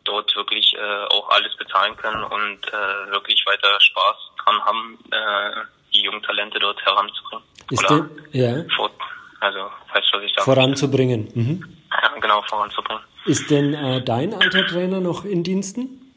dort 0.05 0.35
wirklich 0.35 0.75
äh, 0.75 1.05
auch 1.11 1.29
alles 1.31 1.55
bezahlen 1.57 1.97
können 1.97 2.25
und 2.25 2.67
äh, 2.69 3.11
wirklich 3.11 3.45
weiter 3.47 3.79
Spaß 3.81 4.17
dran 4.45 4.65
haben, 4.65 4.99
äh, 5.11 5.65
die 5.93 6.03
jungen 6.03 6.23
Talente 6.23 6.59
dort 6.59 6.81
heranzubringen. 6.85 7.45
Ist 7.71 7.91
Oder 7.91 8.09
ja. 8.33 8.65
Fort, 8.75 8.93
also, 9.41 9.71
weißt 9.92 10.07
du, 10.12 10.18
was 10.18 10.25
ich 10.25 10.33
sage? 10.35 10.45
Voranzubringen. 10.45 11.30
Mhm. 11.35 11.78
Ja, 11.90 12.09
genau, 12.21 12.42
voranzubringen. 12.42 13.02
Ist 13.25 13.50
denn 13.50 13.75
äh, 13.75 14.02
dein 14.02 14.35
alter 14.35 14.66
Trainer 14.66 15.00
noch 15.00 15.25
in 15.25 15.42
Diensten? 15.45 16.14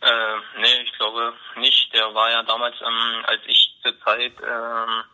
Äh, 0.00 0.36
nee, 0.60 0.82
ich 0.84 0.92
glaube 0.98 1.32
nicht. 1.56 1.92
Der 1.94 2.14
war 2.14 2.30
ja 2.30 2.42
damals, 2.42 2.74
ähm, 2.80 3.24
als 3.26 3.40
ich 3.46 3.74
zur 3.82 3.98
Zeit 4.00 4.32
ähm, 4.42 5.04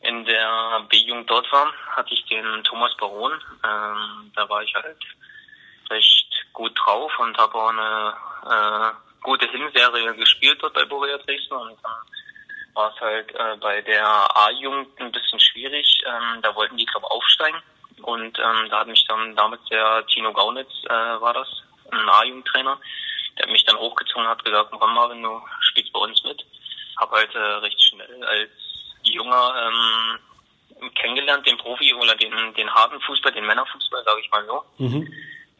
in 0.00 0.24
der 0.24 0.86
B-Jugend 0.88 1.30
dort 1.30 1.50
war, 1.52 1.72
hatte 1.90 2.12
ich 2.14 2.24
den 2.26 2.64
Thomas 2.64 2.96
Baron. 2.96 3.32
Ähm, 3.32 4.32
da 4.34 4.48
war 4.48 4.62
ich 4.62 4.74
halt 4.74 4.98
recht 5.90 6.26
gut 6.52 6.72
drauf 6.76 7.12
und 7.18 7.36
habe 7.38 7.54
auch 7.54 7.68
eine 7.68 8.14
äh, 8.46 8.92
gute 9.22 9.48
Hinserie 9.48 10.14
gespielt 10.14 10.58
dort 10.60 10.74
bei 10.74 10.84
Borussia 10.84 11.18
Dresden 11.18 11.54
und 11.54 11.78
dann 11.82 11.92
war 12.74 12.92
es 12.94 13.00
halt 13.00 13.34
äh, 13.34 13.56
bei 13.60 13.80
der 13.82 14.06
A-Jugend 14.06 14.88
ein 15.00 15.12
bisschen 15.12 15.40
schwierig. 15.40 16.02
Ähm, 16.06 16.42
da 16.42 16.54
wollten 16.54 16.76
die, 16.76 16.86
glaube 16.86 17.10
aufsteigen 17.10 17.58
und 18.02 18.38
ähm, 18.38 18.68
da 18.70 18.80
hat 18.80 18.88
mich 18.88 19.04
dann 19.08 19.36
damals 19.36 19.62
der 19.70 20.06
Tino 20.06 20.32
Gaunitz, 20.32 20.70
äh, 20.84 21.20
war 21.20 21.34
das, 21.34 21.48
ein 21.90 22.08
A-Jugendtrainer, 22.08 22.80
der 23.38 23.48
mich 23.48 23.64
dann 23.64 23.78
hochgezogen 23.78 24.26
hat, 24.26 24.44
gesagt, 24.44 24.70
komm 24.78 25.10
wenn 25.10 25.22
du 25.22 25.40
spielst 25.60 25.92
bei 25.92 26.00
uns 26.00 26.22
mit. 26.24 26.44
Habe 26.98 27.16
halt 27.16 27.34
äh, 27.34 27.38
recht 27.38 27.82
schnell 27.82 28.24
als 28.24 28.50
Junger 29.02 29.70
ähm, 30.80 30.90
kennengelernt, 30.94 31.46
den 31.46 31.58
Profi 31.58 31.94
oder 31.94 32.14
den, 32.14 32.54
den 32.54 32.72
harten 32.72 33.00
Fußball, 33.00 33.32
den 33.32 33.46
Männerfußball, 33.46 34.04
sage 34.04 34.20
ich 34.20 34.30
mal 34.30 34.46
so. 34.46 34.64
Mhm 34.78 35.12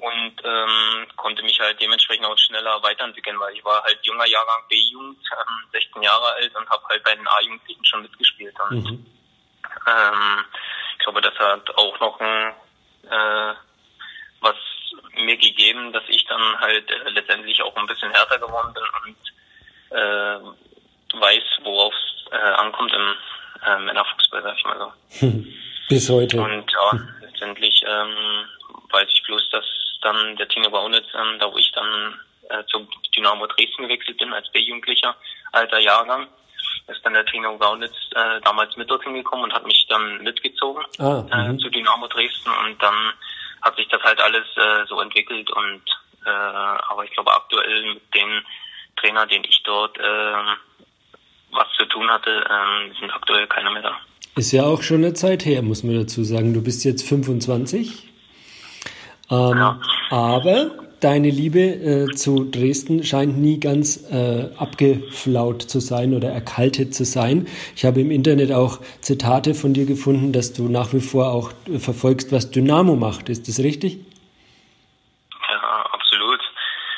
und 0.03 0.35
ähm, 0.45 1.07
konnte 1.17 1.45
mich 1.45 1.61
halt 1.61 1.81
dementsprechend 1.81 2.27
auch 2.27 2.37
schneller 2.37 2.83
weiterentwickeln, 2.83 3.39
weil 3.39 3.55
ich 3.55 3.65
war 3.65 3.85
halt 3.85 3.99
junger 4.03 4.27
Jahrgang 4.27 4.65
B-Jugend, 4.69 5.19
ähm, 5.31 5.69
16 5.71 6.03
Jahre 6.03 6.35
alt 6.35 6.55
und 6.57 6.69
habe 6.69 6.83
halt 6.89 7.05
bei 7.05 7.15
den 7.15 7.29
A-Jugendlichen 7.29 7.85
schon 7.85 8.03
mitgespielt. 8.03 8.55
Und 8.69 8.83
mhm. 8.83 9.07
ähm, 9.87 10.45
ich 10.93 11.05
glaube, 11.05 11.21
das 11.21 11.39
hat 11.39 11.71
auch 11.77 12.01
noch 12.01 12.19
ein, 12.19 12.53
äh, 13.05 13.55
was 14.41 14.57
mir 15.15 15.37
gegeben, 15.37 15.93
dass 15.93 16.03
ich 16.09 16.25
dann 16.27 16.59
halt 16.59 16.91
äh, 16.91 17.11
letztendlich 17.11 17.63
auch 17.63 17.77
ein 17.77 17.87
bisschen 17.87 18.11
härter 18.11 18.41
geworden 18.41 18.75
bin 18.75 18.85
und 19.05 19.97
äh, 19.97 21.21
weiß, 21.21 21.45
worauf 21.63 21.95
es 21.95 22.33
äh, 22.33 22.37
ankommt 22.37 22.93
im 22.93 23.15
äh, 23.65 23.79
Männerfußball, 23.79 24.43
sag 24.43 24.59
ich 24.59 24.65
mal 24.65 24.79
so. 24.79 25.27
Bis 25.89 26.11
heute. 26.11 26.41
Und 26.41 26.73
ja, 26.73 26.99
letztendlich 27.21 27.85
ähm, 27.87 28.49
weiß 28.91 29.09
ich 29.15 29.23
bloß, 29.23 29.49
dass 29.51 29.65
dann 30.03 30.37
der 30.37 30.49
Tino 30.49 30.71
Baunitz, 30.71 31.07
ähm, 31.15 31.39
da 31.39 31.53
wo 31.53 31.57
ich 31.57 31.71
dann 31.73 32.19
äh, 32.49 32.65
zum 32.67 32.89
Dynamo 33.17 33.47
Dresden 33.47 33.85
gewechselt 33.85 34.19
bin 34.19 34.33
als 34.33 34.51
B-Jugendlicher, 34.51 35.15
alter 35.53 35.79
Jahrgang, 35.79 36.29
ist 36.89 37.05
dann 37.05 37.15
der 37.15 37.27
Tino 37.27 37.57
Gaunitz 37.59 37.95
äh, 38.15 38.41
damals 38.43 38.77
mit 38.77 38.91
dorthin 38.91 39.15
gekommen 39.15 39.45
und 39.45 39.53
hat 39.53 39.67
mich 39.67 39.87
dann 39.89 40.23
mitgezogen 40.23 40.85
Ah, 40.99 41.25
äh, 41.31 41.49
mhm. 41.49 41.59
zu 41.59 41.71
Dynamo 41.71 42.07
Dresden 42.09 42.51
und 42.65 42.83
dann 42.83 43.13
hat 43.63 43.77
sich 43.77 43.89
das 43.89 44.03
halt 44.03 44.21
alles 44.21 44.47
äh, 44.57 44.87
so 44.89 45.01
entwickelt 45.01 45.51
und 45.51 45.83
äh, 46.27 46.31
aber 46.31 47.05
ich 47.05 47.11
glaube 47.13 47.33
aktuell 47.33 47.95
mit 47.95 48.15
dem 48.15 48.43
Trainer, 48.97 49.27
den 49.27 49.45
ich 49.45 49.63
dort 49.65 49.99
äh, 49.99 50.03
was 51.53 51.69
zu 51.77 51.85
tun 51.87 52.09
hatte, 52.11 52.31
ähm, 52.51 52.95
sind 52.99 53.11
aktuell 53.13 53.47
keine 53.47 53.71
mehr 53.71 53.83
da. 53.83 53.97
Ist 54.37 54.53
ja 54.53 54.65
auch 54.65 54.83
schon 54.83 54.99
eine 54.99 55.13
Zeit 55.13 55.45
her, 55.45 55.63
muss 55.63 55.83
man 55.83 55.97
dazu 55.97 56.25
sagen. 56.25 56.55
Du 56.55 56.63
bist 56.63 56.85
jetzt 56.85 57.07
25. 57.07 58.12
Ähm, 59.33 59.59
Ja. 59.59 59.81
Aber 60.11 60.71
deine 61.01 61.31
Liebe 61.31 61.61
äh, 61.61 62.07
zu 62.15 62.45
Dresden 62.45 63.03
scheint 63.03 63.37
nie 63.39 63.59
ganz 63.59 64.09
äh, 64.13 64.51
abgeflaut 64.57 65.63
zu 65.63 65.81
sein 65.81 66.15
oder 66.15 66.29
erkaltet 66.29 66.95
zu 66.95 67.05
sein. 67.05 67.49
Ich 67.75 67.85
habe 67.85 68.01
im 68.01 68.11
Internet 68.11 68.53
auch 68.53 68.79
Zitate 69.01 69.55
von 69.55 69.75
dir 69.75 69.87
gefunden, 69.87 70.33
dass 70.33 70.53
du 70.53 70.69
nach 70.69 70.93
wie 70.93 71.01
vor 71.01 71.33
auch 71.33 71.51
äh, 71.67 71.79
verfolgst, 71.79 72.31
was 72.31 72.51
Dynamo 72.51 72.95
macht. 72.95 73.29
Ist 73.29 73.49
das 73.49 73.59
richtig? 73.59 73.99
Ja, 75.49 75.87
absolut. 75.91 76.41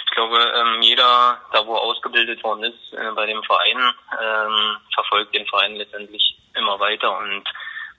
Ich 0.07 0.11
glaube, 0.11 0.39
ähm, 0.39 0.83
jeder, 0.83 1.39
da 1.53 1.67
wo 1.67 1.75
ausgebildet 1.75 2.43
worden 2.45 2.65
ist, 2.65 2.93
äh, 2.93 3.11
bei 3.15 3.27
dem 3.27 3.43
Verein, 3.43 3.79
ähm, 4.21 4.77
verfolgt 4.93 5.35
den 5.35 5.47
Verein 5.47 5.77
letztendlich 5.77 6.37
immer 6.57 6.79
weiter 6.79 7.19
und 7.19 7.45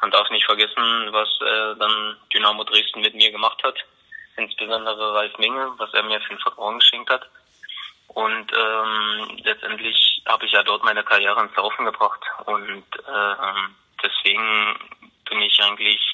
man 0.02 0.12
darf 0.12 0.30
nicht 0.30 0.46
vergessen, 0.46 0.84
was 1.12 1.28
äh, 1.42 1.80
dann 1.80 2.16
Dynamo 2.34 2.64
Dresden 2.64 3.02
mit 3.02 3.16
mir 3.16 3.32
gemacht 3.32 3.62
hat. 3.64 3.76
Insbesondere 4.38 5.14
Ralf 5.14 5.38
Minge, 5.38 5.74
was 5.78 5.94
er 5.94 6.04
mir 6.04 6.20
für 6.22 6.34
ein 6.34 6.40
Vertrauen 6.40 6.80
geschenkt 6.80 7.10
hat. 7.10 7.30
Und 8.08 8.52
ähm, 8.54 9.38
letztendlich 9.44 10.22
habe 10.26 10.46
ich 10.46 10.52
ja 10.52 10.64
dort 10.64 10.84
meine 10.84 11.04
Karriere 11.04 11.42
ins 11.42 11.56
Laufen 11.56 11.86
gebracht. 11.86 12.22
Und 12.46 12.86
ähm, 13.08 13.76
deswegen 14.02 14.76
bin 15.30 15.42
ich 15.42 15.62
eigentlich 15.62 16.14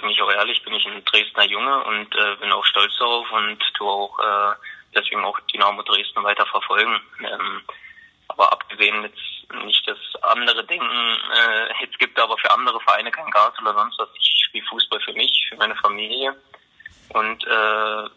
bin 0.00 0.10
ich 0.10 0.20
auch 0.20 0.30
ehrlich, 0.30 0.62
bin 0.62 0.74
ich 0.74 0.86
ein 0.86 1.04
Dresdner 1.04 1.44
Junge 1.44 1.82
und 1.84 2.14
äh, 2.14 2.36
bin 2.36 2.52
auch 2.52 2.64
stolz 2.66 2.92
darauf 2.98 3.30
und 3.32 3.58
tue 3.74 3.88
auch 3.88 4.18
äh, 4.18 4.54
deswegen 4.94 5.24
auch 5.24 5.38
Dynamo 5.40 5.82
Dresden 5.82 6.22
weiter 6.22 6.46
verfolgen. 6.46 7.00
Ähm, 7.20 7.62
aber 8.28 8.52
abgesehen 8.52 9.02
jetzt 9.02 9.64
nicht 9.64 9.86
das 9.88 9.98
andere 10.22 10.64
Denken, 10.64 11.18
äh, 11.36 11.84
jetzt 11.84 11.98
gibt 11.98 12.18
aber 12.18 12.36
für 12.38 12.50
andere 12.50 12.80
Vereine 12.80 13.10
kein 13.10 13.30
Gas 13.30 13.54
oder 13.60 13.74
sonst 13.74 13.98
was. 13.98 14.08
Ich 14.18 14.44
spiele 14.46 14.66
Fußball 14.66 15.00
für 15.00 15.12
mich, 15.12 15.46
für 15.48 15.56
meine 15.56 15.76
Familie 15.76 16.36
und 17.14 17.44
äh, 17.46 18.08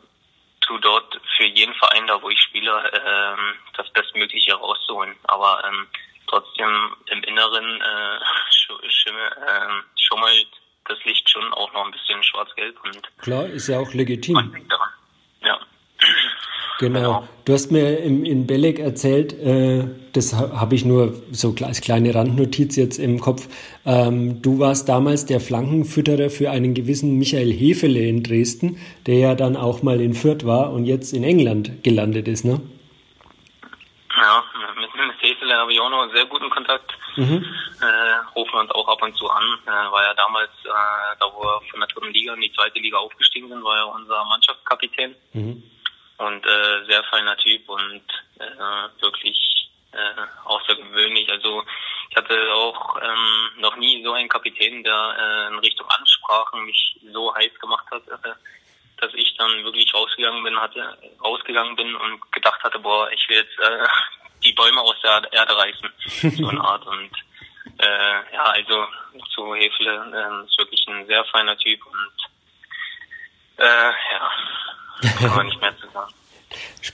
tu 0.62 0.78
dort 0.80 1.20
für 1.38 1.46
jeden 1.46 1.74
Verein 1.76 2.08
da, 2.08 2.22
wo 2.22 2.30
ich 2.30 2.42
spiele, 2.42 2.72
ähm, 2.94 3.56
das 3.76 3.90
Bestmögliche 3.92 4.54
rauszuholen. 4.56 5.16
Aber 5.24 5.64
ähm, 5.66 5.88
trotzdem 6.28 6.96
im 7.08 7.24
Inneren 7.24 7.82
äh, 7.82 8.90
schimmel, 8.90 9.32
äh, 9.38 10.00
schummelt 10.00 10.48
das 10.86 11.04
Licht 11.04 11.30
schon 11.30 11.54
auch 11.54 11.72
noch 11.74 11.86
ein 11.86 11.92
bisschen 11.92 12.24
schwarz-gelb 12.24 12.78
Klar, 13.20 13.46
ist 13.46 13.68
ja 13.68 13.80
auch 13.80 13.94
legitim. 13.94 14.36
man 14.36 14.52
denkt 14.52 14.72
daran. 14.72 14.90
Ja. 15.42 15.60
Genau. 16.80 17.00
Genau. 17.00 17.28
Du 17.46 17.54
hast 17.54 17.72
mir 17.72 17.98
im, 18.00 18.24
in 18.26 18.46
Belek 18.46 18.78
erzählt, 18.80 19.34
äh, 19.34 19.86
das 20.14 20.34
ha- 20.34 20.60
habe 20.60 20.76
ich 20.76 20.86
nur 20.86 21.14
so 21.32 21.56
als 21.64 21.82
kleine 21.82 22.14
Randnotiz 22.14 22.76
jetzt 22.76 23.00
im 23.00 23.20
Kopf. 23.20 23.48
Ähm, 23.86 24.42
du 24.42 24.60
warst 24.60 24.88
damals 24.90 25.26
der 25.26 25.40
Flankenfütterer 25.40 26.30
für 26.30 26.52
einen 26.52 26.74
gewissen 26.74 27.18
Michael 27.18 27.52
Hefele 27.52 28.02
in 28.08 28.22
Dresden, 28.22 28.78
der 29.08 29.16
ja 29.18 29.34
dann 29.36 29.56
auch 29.56 29.82
mal 29.82 30.02
in 30.02 30.14
Fürth 30.14 30.46
war 30.46 30.72
und 30.72 30.86
jetzt 30.86 31.14
in 31.14 31.24
England 31.24 31.84
gelandet 31.84 32.28
ist, 32.28 32.46
ne? 32.46 32.60
Ja, 34.16 34.44
mit, 34.80 34.90
mit 34.94 35.22
Hefele 35.22 35.54
habe 35.56 35.72
ich 35.74 35.80
auch 35.80 35.90
noch 35.90 36.02
einen 36.04 36.12
sehr 36.12 36.26
guten 36.26 36.50
Kontakt. 36.50 36.92
Mhm. 37.16 37.44
Äh, 37.82 38.36
rufen 38.36 38.54
wir 38.54 38.62
uns 38.62 38.72
auch 38.72 38.88
ab 38.88 39.02
und 39.02 39.16
zu 39.16 39.28
an. 39.30 39.44
Äh, 39.66 39.70
war 39.70 40.04
ja 40.04 40.14
damals, 40.16 40.50
äh, 40.66 41.16
da 41.20 41.26
wo 41.34 41.42
wir 41.44 41.62
von 41.72 41.80
der 41.80 41.88
dritten 41.88 42.14
Liga 42.14 42.34
in 42.34 42.42
die 42.42 42.52
zweite 42.52 42.80
Liga 42.80 42.98
aufgestiegen 42.98 43.48
sind, 43.48 43.64
war 43.64 43.78
ja 43.78 43.84
unser 43.86 44.26
Mannschaftskapitän. 44.26 45.16
Mhm. 45.34 45.64
Und 46.18 46.46
äh, 46.46 46.86
sehr 46.88 47.04
feiner 47.06 47.38
Typ 47.38 47.70
und 47.70 48.04
äh, 48.40 49.02
wirklich 49.02 49.70
äh, 49.92 50.46
außergewöhnlich. 50.46 51.30
Also 51.32 51.64
ich 52.10 52.16
hatte 52.16 52.54
auch 52.54 52.98
ähm, 53.02 53.62
noch 53.62 53.76
nie 53.76 54.04
so 54.04 54.14
einen 54.14 54.30
Kapitän, 54.30 54.84
der 54.84 55.16
äh, 55.20 55.54
in 55.54 55.60
Richtung 55.60 55.88
Ansprachen 55.90 56.66
mich 56.66 57.00
so 57.14 57.34
heiß 57.36 57.54
gemacht 57.60 57.86
hat, 57.92 58.08
äh, 58.08 58.34
dass 59.00 59.14
ich 59.14 59.36
dann 59.38 59.64
wirklich 59.64 59.94
rausgegangen 59.94 60.44
bin, 60.44 60.60
hatte, 60.60 60.98
rausgegangen 61.24 61.76
bin 61.76 61.96
und 61.96 62.32
gedacht 62.32 62.64
hatte, 62.64 62.80
boah, 62.80 63.12
ich 63.12 63.30
will 63.30 63.38
jetzt 63.38 63.60
äh, 63.60 63.88
die 64.44 64.54
Bäume 64.54 64.82
aus 64.82 64.96
der 65.04 65.32
Erde 65.32 65.58
reißen. 65.58 65.90
so 66.38 66.48
eine 66.48 66.62
Art. 66.62 66.86
Und 66.86 67.12
äh, 67.78 68.34
ja, 68.34 68.44
also 68.44 68.88
zu 69.34 69.54
Hefele 69.56 69.94
äh, 70.14 70.46
ist 70.46 70.58
wirklich 70.58 70.88
ein 70.88 71.06
sehr 71.06 71.24
feiner 71.26 71.58
Typ 71.58 71.80
und 71.86 72.12
äh, 73.58 73.92
ja. 73.92 74.32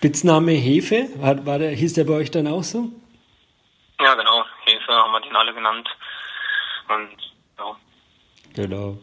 Spitzname 0.03 0.51
Hefe, 0.51 1.07
war, 1.15 1.45
war 1.45 1.59
der, 1.59 1.69
hieß 1.71 1.93
der 1.93 2.03
bei 2.03 2.15
euch 2.15 2.29
dann 2.29 2.45
auch 2.45 2.63
so? 2.63 2.89
Ja, 4.01 4.13
genau. 4.15 4.43
Hefe 4.65 4.91
haben 4.91 5.13
wir 5.13 5.21
den 5.21 5.33
alle 5.33 5.53
genannt. 5.53 5.87
Und 6.89 7.09
ja. 7.57 7.77
Genau. 8.53 8.97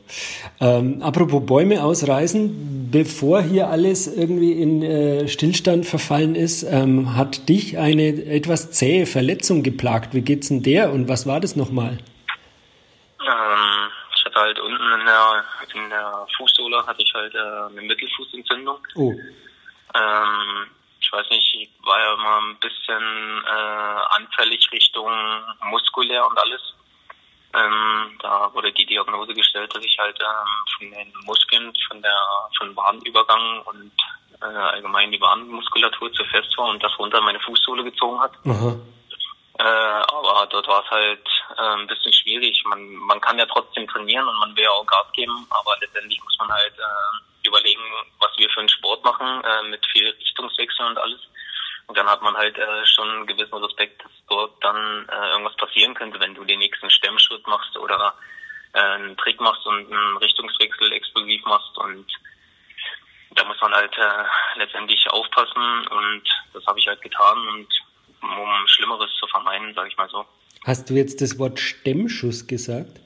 Ähm, 0.60 1.00
apropos 1.00 1.46
Bäume 1.46 1.82
ausreißen, 1.82 2.90
bevor 2.90 3.40
hier 3.40 3.68
alles 3.68 4.14
irgendwie 4.14 4.52
in 4.52 4.82
äh, 4.82 5.26
Stillstand 5.26 5.86
verfallen 5.86 6.34
ist, 6.34 6.64
ähm, 6.64 7.16
hat 7.16 7.48
dich 7.48 7.78
eine 7.78 8.26
etwas 8.26 8.70
zähe 8.72 9.06
Verletzung 9.06 9.62
geplagt. 9.62 10.12
Wie 10.12 10.20
geht's 10.20 10.48
denn 10.48 10.62
der 10.62 10.92
und 10.92 11.08
was 11.08 11.26
war 11.26 11.40
das 11.40 11.56
nochmal? 11.56 11.96
Ähm, 13.26 13.90
ich 14.14 14.24
hatte 14.26 14.38
halt 14.38 14.60
unten 14.60 15.00
in 15.00 15.06
der, 15.06 15.44
in 15.82 15.88
der 15.88 16.26
Fußsohle 16.36 16.86
hatte 16.86 17.02
ich 17.02 17.14
halt 17.14 17.34
äh, 17.34 17.38
eine 17.38 17.80
Mittelfußentzündung. 17.80 18.76
Oh, 18.96 19.14
Ähm, 19.94 20.66
ich 21.10 21.18
weiß 21.18 21.30
nicht, 21.30 21.54
ich 21.54 21.70
war 21.84 21.98
ja 21.98 22.14
immer 22.14 22.36
ein 22.38 22.56
bisschen 22.58 23.44
äh, 23.44 24.00
anfällig 24.16 24.70
Richtung 24.70 25.10
muskulär 25.64 26.24
und 26.24 26.38
alles. 26.38 26.60
Ähm, 27.52 28.16
da 28.22 28.54
wurde 28.54 28.72
die 28.72 28.86
Diagnose 28.86 29.34
gestellt, 29.34 29.74
dass 29.74 29.84
ich 29.84 29.98
halt 29.98 30.16
ähm, 30.20 30.78
von 30.78 30.90
den 30.92 31.12
Muskeln, 31.24 31.72
von 31.88 32.00
der 32.00 32.16
von 32.56 32.76
Wadenübergang 32.76 33.60
und 33.62 33.90
äh, 34.40 34.44
allgemein 34.44 35.10
die 35.10 35.20
Wadenmuskulatur 35.20 36.12
zu 36.12 36.24
fest 36.26 36.56
war 36.56 36.66
und 36.68 36.80
das 36.80 36.96
runter 36.96 37.20
meine 37.20 37.40
Fußsohle 37.40 37.82
gezogen 37.82 38.20
hat. 38.20 38.32
Äh, 39.58 39.62
aber 39.64 40.46
dort 40.48 40.68
war 40.68 40.84
es 40.84 40.90
halt 40.92 41.28
äh, 41.58 41.80
ein 41.80 41.88
bisschen 41.88 42.12
schwierig. 42.12 42.62
Man, 42.66 42.94
man 42.94 43.20
kann 43.20 43.36
ja 43.36 43.46
trotzdem 43.46 43.88
trainieren 43.88 44.28
und 44.28 44.38
man 44.38 44.56
will 44.56 44.62
ja 44.62 44.70
auch 44.70 44.86
Gas 44.86 45.10
geben, 45.12 45.44
aber 45.50 45.76
letztendlich 45.80 46.22
muss 46.22 46.38
man 46.38 46.52
halt 46.52 46.78
äh, 46.78 47.29
überlegen, 47.44 47.82
was 48.18 48.30
wir 48.36 48.48
für 48.50 48.60
einen 48.60 48.68
Sport 48.68 49.04
machen, 49.04 49.44
äh, 49.44 49.68
mit 49.68 49.84
viel 49.86 50.08
Richtungswechsel 50.08 50.86
und 50.86 50.98
alles. 50.98 51.20
Und 51.86 51.98
dann 51.98 52.08
hat 52.08 52.22
man 52.22 52.36
halt 52.36 52.56
äh, 52.56 52.86
schon 52.86 53.08
einen 53.10 53.26
gewissen 53.26 53.54
Respekt, 53.54 54.04
dass 54.04 54.12
dort 54.28 54.62
dann 54.62 55.08
äh, 55.08 55.30
irgendwas 55.32 55.56
passieren 55.56 55.94
könnte, 55.94 56.20
wenn 56.20 56.34
du 56.34 56.44
den 56.44 56.60
nächsten 56.60 56.88
Stemmschritt 56.88 57.46
machst 57.46 57.76
oder 57.76 58.14
äh, 58.74 58.78
einen 58.78 59.16
Trick 59.16 59.40
machst 59.40 59.66
und 59.66 59.92
einen 59.92 60.16
Richtungswechsel 60.18 60.92
explosiv 60.92 61.44
machst 61.44 61.76
und 61.78 62.06
da 63.32 63.44
muss 63.44 63.60
man 63.60 63.72
halt 63.72 63.96
äh, 63.96 64.58
letztendlich 64.58 65.08
aufpassen 65.10 65.86
und 65.88 66.22
das 66.52 66.66
habe 66.66 66.78
ich 66.78 66.86
halt 66.86 67.00
getan 67.00 67.38
und 67.48 67.68
um 68.22 68.66
Schlimmeres 68.66 69.10
zu 69.18 69.26
vermeiden, 69.28 69.74
sage 69.74 69.88
ich 69.88 69.96
mal 69.96 70.08
so. 70.08 70.26
Hast 70.64 70.90
du 70.90 70.94
jetzt 70.94 71.20
das 71.20 71.38
Wort 71.38 71.58
Stemmschuss 71.58 72.46
gesagt? 72.46 73.00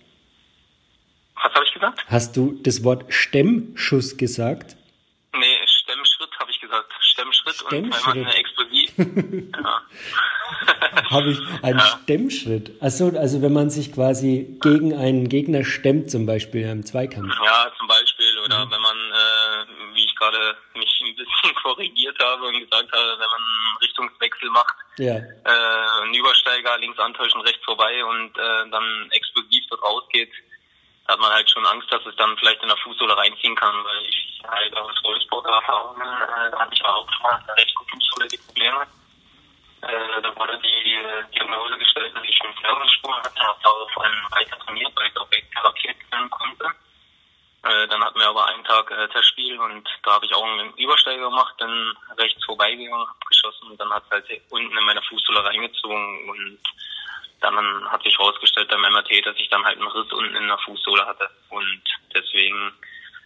Was 1.42 1.52
habe 1.54 1.64
ich 1.66 1.72
gesagt? 1.74 2.04
Hast 2.08 2.36
du 2.36 2.58
das 2.62 2.84
Wort 2.84 3.04
Stemmschuss 3.12 4.16
gesagt? 4.16 4.76
Nee, 5.36 5.58
Stemmschritt 5.66 6.30
habe 6.38 6.50
ich 6.50 6.60
gesagt. 6.60 6.92
Stemmschritt, 7.00 7.60
und 7.62 7.68
Stemmschritt. 7.68 8.14
eine 8.16 8.34
explosiv. 8.36 8.90
ja. 9.52 9.82
Habe 11.10 11.30
ich 11.30 11.38
einen 11.62 11.78
Ja. 11.78 11.98
Stemmschritt? 12.02 12.80
Achso, 12.82 13.08
also 13.18 13.42
wenn 13.42 13.52
man 13.52 13.68
sich 13.70 13.92
quasi 13.92 14.56
gegen 14.62 14.94
einen 14.96 15.28
Gegner 15.28 15.64
stemmt, 15.64 16.10
zum 16.10 16.24
Beispiel 16.26 16.68
im 16.68 16.84
Zweikampf. 16.86 17.34
ja, 17.44 17.72
zum 17.78 17.88
Beispiel. 17.88 18.38
Oder 18.44 18.70
wenn 18.70 18.80
man, 18.80 18.96
äh, 18.96 19.94
wie 19.94 20.04
ich 20.04 20.14
gerade 20.16 20.56
mich 20.74 21.02
ein 21.04 21.16
bisschen 21.16 21.54
korrigiert 21.62 22.16
habe 22.20 22.44
und 22.46 22.60
gesagt 22.60 22.92
habe, 22.92 23.10
wenn 23.18 23.30
man 23.30 23.40
einen 23.40 23.76
Richtungswechsel 23.82 24.50
macht, 24.50 24.74
Ja. 24.98 25.16
äh, 25.16 26.02
einen 26.02 26.14
Übersteiger 26.14 26.78
links 26.78 26.98
antäuschen, 26.98 27.40
rechts 27.40 27.64
vorbei 27.64 28.04
und 28.04 28.38
äh, 28.38 28.70
dann 28.70 29.08
explosiv 29.10 29.64
dort 29.70 29.82
rausgeht, 29.82 30.30
hat 31.06 31.18
man 31.18 31.32
halt 31.32 31.50
schon 31.50 31.66
Angst, 31.66 31.90
dass 31.92 32.04
es 32.06 32.16
dann 32.16 32.36
vielleicht 32.38 32.62
in 32.62 32.68
der 32.68 32.78
Fußsohle 32.78 33.16
reinziehen 33.16 33.54
kann, 33.56 33.84
weil 33.84 34.02
ich 34.06 34.42
halt 34.46 34.76
aus 34.76 35.02
Wolfsburger 35.02 35.50
Erfahrungen, 35.50 36.00
äh, 36.00 36.50
da 36.50 36.58
hatte 36.58 36.74
ich 36.74 36.84
auch 36.84 37.06
schon 37.12 37.22
mal 37.22 37.44
recht 37.56 37.74
gute 37.74 37.90
Fußsohle 37.90 38.28
die 38.28 38.38
Probleme. 38.38 38.86
Äh, 39.82 40.22
da 40.22 40.34
wurde 40.36 40.58
die 40.60 40.94
äh, 40.94 41.24
Diagnose 41.34 41.76
gestellt, 41.78 42.16
dass 42.16 42.24
ich 42.24 42.40
einen 42.40 42.54
Fernsehsprung 42.54 43.14
hatte, 43.16 43.40
habe 43.40 43.58
daraufhin 43.62 44.12
weiter 44.30 44.58
trainiert, 44.60 44.92
weil 44.96 45.08
ich 45.08 45.16
auch 45.18 45.28
therapiert 45.28 45.96
werden 46.10 46.30
konnte. 46.30 46.64
Äh, 47.64 47.88
dann 47.88 48.02
hatten 48.02 48.18
wir 48.18 48.28
aber 48.28 48.46
einen 48.46 48.64
Tag 48.64 48.90
äh, 48.90 49.08
Testspiel 49.08 49.58
und 49.58 49.88
da 50.02 50.12
habe 50.12 50.26
ich 50.26 50.34
auch 50.34 50.44
einen 50.44 50.72
Übersteiger 50.74 51.28
gemacht, 51.30 51.54
dann 51.58 51.96
rechts 52.18 52.44
vorbeigegangen, 52.44 53.08
abgeschossen 53.08 53.70
und 53.70 53.80
dann 53.80 53.92
hat 53.92 54.04
es 54.04 54.10
halt 54.10 54.42
unten 54.50 54.76
in 54.76 54.84
meine 54.84 55.02
Fußsohle 55.02 55.44
reingezogen 55.44 56.28
und 56.30 56.58
dann 57.50 57.90
hat 57.90 58.02
sich 58.02 58.16
herausgestellt 58.18 58.68
beim 58.68 58.80
MRT, 58.80 59.26
dass 59.26 59.36
ich 59.38 59.48
dann 59.48 59.64
halt 59.64 59.78
einen 59.78 59.88
Riss 59.88 60.12
unten 60.12 60.36
in 60.36 60.46
der 60.46 60.58
Fußsohle 60.58 61.06
hatte. 61.06 61.28
Und 61.50 61.82
deswegen 62.14 62.72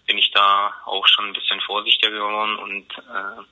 bin 0.06 0.18
ich 0.18 0.30
da 0.32 0.72
auch 0.86 1.06
schon 1.06 1.26
ein 1.26 1.32
bisschen 1.32 1.60
vorsichtiger 1.60 2.10
geworden 2.10 2.58
und 2.58 2.86
äh, 2.98 3.42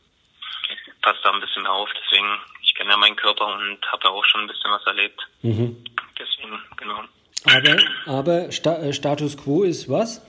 passe 1.02 1.18
da 1.22 1.32
ein 1.32 1.40
bisschen 1.40 1.62
mehr 1.62 1.72
auf. 1.72 1.88
Deswegen, 2.02 2.26
ich 2.62 2.74
kenne 2.74 2.90
ja 2.90 2.96
meinen 2.96 3.16
Körper 3.16 3.46
und 3.46 3.78
habe 3.92 4.04
ja 4.04 4.10
auch 4.10 4.24
schon 4.24 4.42
ein 4.42 4.46
bisschen 4.48 4.70
was 4.70 4.84
erlebt. 4.86 5.20
Mhm. 5.42 5.84
Deswegen, 6.18 6.60
genau. 6.76 7.04
Aber, 7.44 7.76
aber 8.06 8.52
Sta 8.52 8.76
äh, 8.78 8.92
Status 8.92 9.36
quo 9.36 9.62
ist 9.62 9.88
was? 9.88 10.22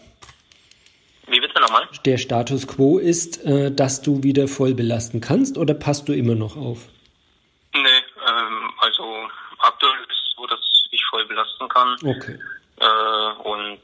Wie 1.28 1.40
bitte 1.40 1.60
nochmal? 1.60 1.88
Der 2.06 2.18
Status 2.18 2.68
quo 2.68 3.00
ist, 3.00 3.44
äh, 3.44 3.72
dass 3.72 4.02
du 4.02 4.24
wieder 4.24 4.48
voll 4.48 4.74
belasten 4.74 5.20
kannst 5.20 5.58
oder 5.58 5.74
passt 5.74 6.08
du 6.08 6.14
immer 6.14 6.36
noch 6.36 6.56
auf? 6.56 6.88
Nee, 7.74 7.82
ähm, 8.30 8.74
also 8.80 9.28
aktuell 9.60 10.00
ist 10.02 10.12
es 10.12 10.36
so, 10.36 10.46
dass 10.48 10.60
ich 10.92 11.04
voll 11.10 11.26
kann. 12.00 12.10
Okay. 12.10 12.40
Äh, 12.80 13.50
und 13.50 13.80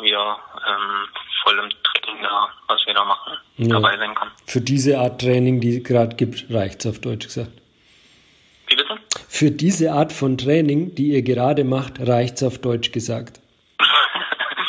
wir 0.00 0.36
ähm, 0.68 1.08
voll 1.42 1.58
im 1.58 1.70
Training 1.70 2.22
da, 2.22 2.48
was 2.68 2.80
wir 2.86 2.94
da 2.94 3.04
machen, 3.04 3.36
ja. 3.56 3.68
dabei 3.68 3.96
sein 3.98 4.14
kann. 4.14 4.30
Für 4.46 4.60
diese 4.60 4.98
Art 4.98 5.20
Training, 5.20 5.60
die 5.60 5.78
es 5.78 5.84
gerade 5.84 6.16
gibt, 6.16 6.50
reicht 6.50 6.80
es 6.80 6.86
auf 6.86 7.00
Deutsch 7.00 7.26
gesagt. 7.26 7.52
Wie 8.68 8.76
bitte? 8.76 8.98
Für 9.28 9.50
diese 9.50 9.92
Art 9.92 10.12
von 10.12 10.38
Training, 10.38 10.94
die 10.94 11.08
ihr 11.08 11.22
gerade 11.22 11.64
macht, 11.64 12.00
reicht 12.00 12.36
es 12.36 12.42
auf 12.42 12.58
Deutsch 12.58 12.92
gesagt. 12.92 13.40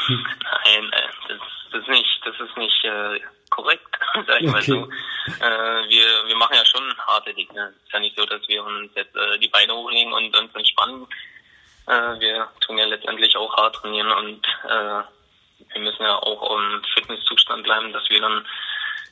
Nein, 0.10 0.92
das, 1.28 1.40
das, 1.72 1.82
ist 1.82 1.90
nicht, 1.90 2.22
das 2.26 2.36
ist 2.40 2.58
nicht 2.58 2.84
äh, 2.84 3.20
korrekt, 3.50 3.88
sag 4.28 4.42
ich 4.42 4.48
okay. 4.48 4.52
mal 4.52 4.62
so. 4.62 4.90
Äh, 5.40 5.90
wir, 5.90 6.28
wir 6.28 6.36
machen 6.36 6.56
ja 6.56 6.66
schon 6.66 6.84
harte 6.98 7.34
Dinge. 7.34 7.70
Es 7.70 7.86
ist 7.86 7.94
ja 7.94 8.00
nicht 8.00 8.18
so, 8.18 8.26
dass 8.26 8.48
wir 8.48 8.64
uns 8.64 8.92
jetzt 8.96 9.16
äh, 9.16 9.40
die 9.40 9.48
Beine 9.48 9.74
hochlegen 9.74 10.12
und 10.12 10.36
uns 10.36 10.54
entspannen. 10.54 11.08
Äh, 11.88 12.20
wir 12.20 12.48
tun 12.62 12.78
ja 12.78 12.86
letztendlich 12.86 13.36
auch 13.36 13.56
hart 13.58 13.76
trainieren 13.76 14.12
und 14.12 14.46
äh, 14.66 15.04
wir 15.74 15.82
müssen 15.82 16.04
ja 16.04 16.16
auch 16.16 16.56
im 16.56 16.82
Fitnesszustand 16.94 17.64
bleiben, 17.64 17.92
dass 17.94 18.10
wir 18.10 18.22
dann, 18.22 18.46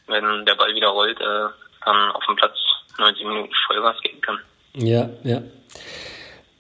wenn 0.08 0.46
der 0.46 0.56
Ball 0.56 0.74
wieder 0.74 0.90
rollt, 0.90 1.20
äh, 1.20 1.48
dann 1.86 2.12
auf 2.12 2.26
dem 2.26 2.36
Platz 2.36 2.58
90 2.98 3.26
Minuten 3.26 3.54
Vollgas 3.68 4.00
geben 4.02 4.22
können. 4.22 4.40
Ja, 4.74 5.10
ja. 5.24 5.42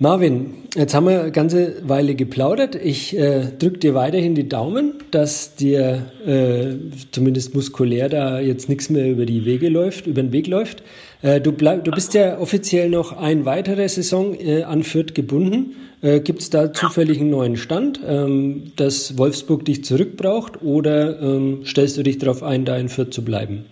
Marvin, 0.01 0.67
jetzt 0.73 0.95
haben 0.95 1.05
wir 1.05 1.21
eine 1.21 1.31
ganze 1.31 1.87
Weile 1.87 2.15
geplaudert. 2.15 2.73
Ich 2.73 3.15
äh, 3.15 3.51
drücke 3.51 3.77
dir 3.77 3.93
weiterhin 3.93 4.33
die 4.33 4.49
Daumen, 4.49 4.95
dass 5.11 5.53
dir 5.53 6.11
äh, 6.25 6.73
zumindest 7.11 7.53
muskulär 7.53 8.09
da 8.09 8.39
jetzt 8.39 8.67
nichts 8.67 8.89
mehr 8.89 9.11
über 9.11 9.27
die 9.27 9.45
Wege 9.45 9.69
läuft, 9.69 10.07
über 10.07 10.23
den 10.23 10.31
Weg 10.31 10.47
läuft. 10.47 10.81
Äh, 11.21 11.39
du, 11.39 11.51
bleib, 11.51 11.83
du 11.83 11.91
bist 11.91 12.15
ja 12.15 12.39
offiziell 12.39 12.89
noch 12.89 13.15
ein 13.15 13.45
weitere 13.45 13.87
Saison 13.87 14.33
äh, 14.33 14.63
an 14.63 14.81
Fürth 14.81 15.13
gebunden. 15.13 15.75
Äh, 16.01 16.21
Gibt 16.21 16.41
es 16.41 16.49
da 16.49 16.73
zufällig 16.73 17.19
einen 17.19 17.29
neuen 17.29 17.55
Stand, 17.55 17.99
ähm, 18.03 18.71
dass 18.77 19.19
Wolfsburg 19.19 19.65
dich 19.65 19.83
zurückbraucht 19.85 20.63
oder 20.63 21.21
ähm, 21.21 21.63
stellst 21.63 21.99
du 21.99 22.01
dich 22.01 22.17
darauf 22.17 22.41
ein, 22.41 22.65
da 22.65 22.75
in 22.75 22.89
Fürth 22.89 23.13
zu 23.13 23.23
bleiben? 23.23 23.65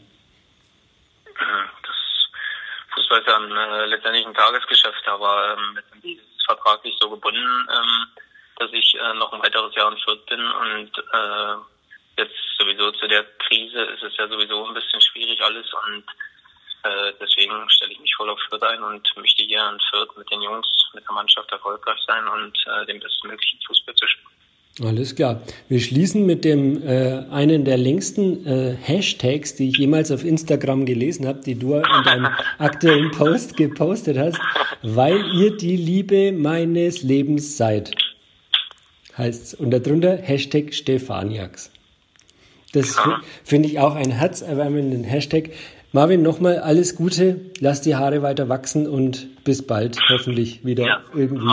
Das 2.96 3.08
Fußball 3.50 3.56
ist 3.56 3.56
ja 3.56 3.56
ein, 3.56 3.58
äh, 3.58 3.86
letztendlich 3.86 4.26
ein 4.26 4.34
Tagesgeschäft, 4.34 5.08
aber 5.08 5.58
ähm, 5.58 5.80
ist 6.04 6.46
vertraglich 6.46 6.96
so 7.00 7.10
gebunden, 7.10 7.68
ähm, 7.72 8.08
dass 8.58 8.72
ich 8.74 8.96
äh, 8.96 9.14
noch 9.14 9.32
ein 9.34 9.42
weiteres 9.42 9.74
Jahr 9.76 9.92
in 9.92 9.98
Fürth 10.00 10.26
bin 10.26 10.40
und 10.40 10.98
äh, 10.98 11.56
jetzt 12.18 12.36
sowieso 12.58 12.92
zu 12.92 13.08
der 13.08 13.24
Krise 13.48 13.82
ist 13.82 14.04
es 14.04 14.18
ja 14.18 14.28
sowieso 14.28 14.68
ein 14.68 14.74
bisschen 14.74 15.02
schwierig 15.02 15.42
alles 15.42 15.72
und 15.74 16.04
äh, 16.84 17.14
deswegen 17.20 17.70
stelle 17.70 17.94
ich 17.94 18.00
mich 18.00 18.16
voll 18.16 18.30
auf 18.30 18.40
Fürth 18.50 18.64
ein 18.64 18.84
und 18.84 19.18
möchte 19.18 19.44
hier 19.44 19.68
in 19.70 19.80
Fürth 19.90 20.16
mit 20.18 20.30
den 20.32 20.42
Jungs, 20.42 20.68
mit 20.94 21.06
der 21.06 21.14
Mannschaft 21.14 21.52
erfolgreich 21.52 22.00
sein 22.08 22.28
und 22.28 22.58
äh, 22.68 22.86
den 22.86 23.00
bestmöglichen 23.00 23.60
Fußball 23.68 23.96
zu 23.96 24.08
spielen. 24.08 24.29
Alles 24.84 25.16
klar. 25.16 25.42
Wir 25.68 25.80
schließen 25.80 26.26
mit 26.26 26.46
dem 26.46 26.82
äh, 26.88 27.24
einen 27.30 27.66
der 27.66 27.78
längsten 27.78 28.46
äh, 28.46 28.76
Hashtags, 28.82 29.56
die 29.56 29.70
ich 29.70 29.78
jemals 29.78 30.12
auf 30.12 30.24
Instagram 30.24 30.86
gelesen 30.86 31.28
habe, 31.28 31.42
die 31.42 31.56
du 31.56 31.76
in 31.76 32.04
deinem 32.06 32.28
aktuellen 32.58 33.12
Post 33.12 33.58
gepostet 33.58 34.18
hast, 34.18 34.40
weil 34.82 35.22
ihr 35.36 35.58
die 35.58 35.76
Liebe 35.76 36.32
meines 36.32 37.04
Lebens 37.04 37.58
seid. 37.58 37.92
Heißt's. 39.18 39.54
Und 39.54 39.72
darunter 39.72 40.16
Hashtag 40.16 40.74
Stefaniax. 40.74 41.72
Das 42.74 42.98
finde 43.44 43.68
ich 43.68 43.80
auch 43.80 43.96
ein 43.96 44.12
herzerwärmenden 44.12 45.04
Hashtag. 45.04 45.50
Marvin, 45.92 46.22
nochmal 46.22 46.60
alles 46.60 46.96
Gute, 46.96 47.42
lass 47.60 47.82
die 47.82 47.96
Haare 47.96 48.22
weiter 48.22 48.48
wachsen 48.48 48.88
und 48.88 49.44
bis 49.44 49.66
bald, 49.66 49.98
hoffentlich 50.10 50.64
wieder 50.64 50.86
ja, 50.86 51.02
irgendwie. 51.16 51.48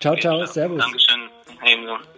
Ciao, 0.00 0.16
ciao, 0.16 0.44
servus. 0.44 0.80
Dankeschön, 0.80 1.20
ebenso. 1.64 2.17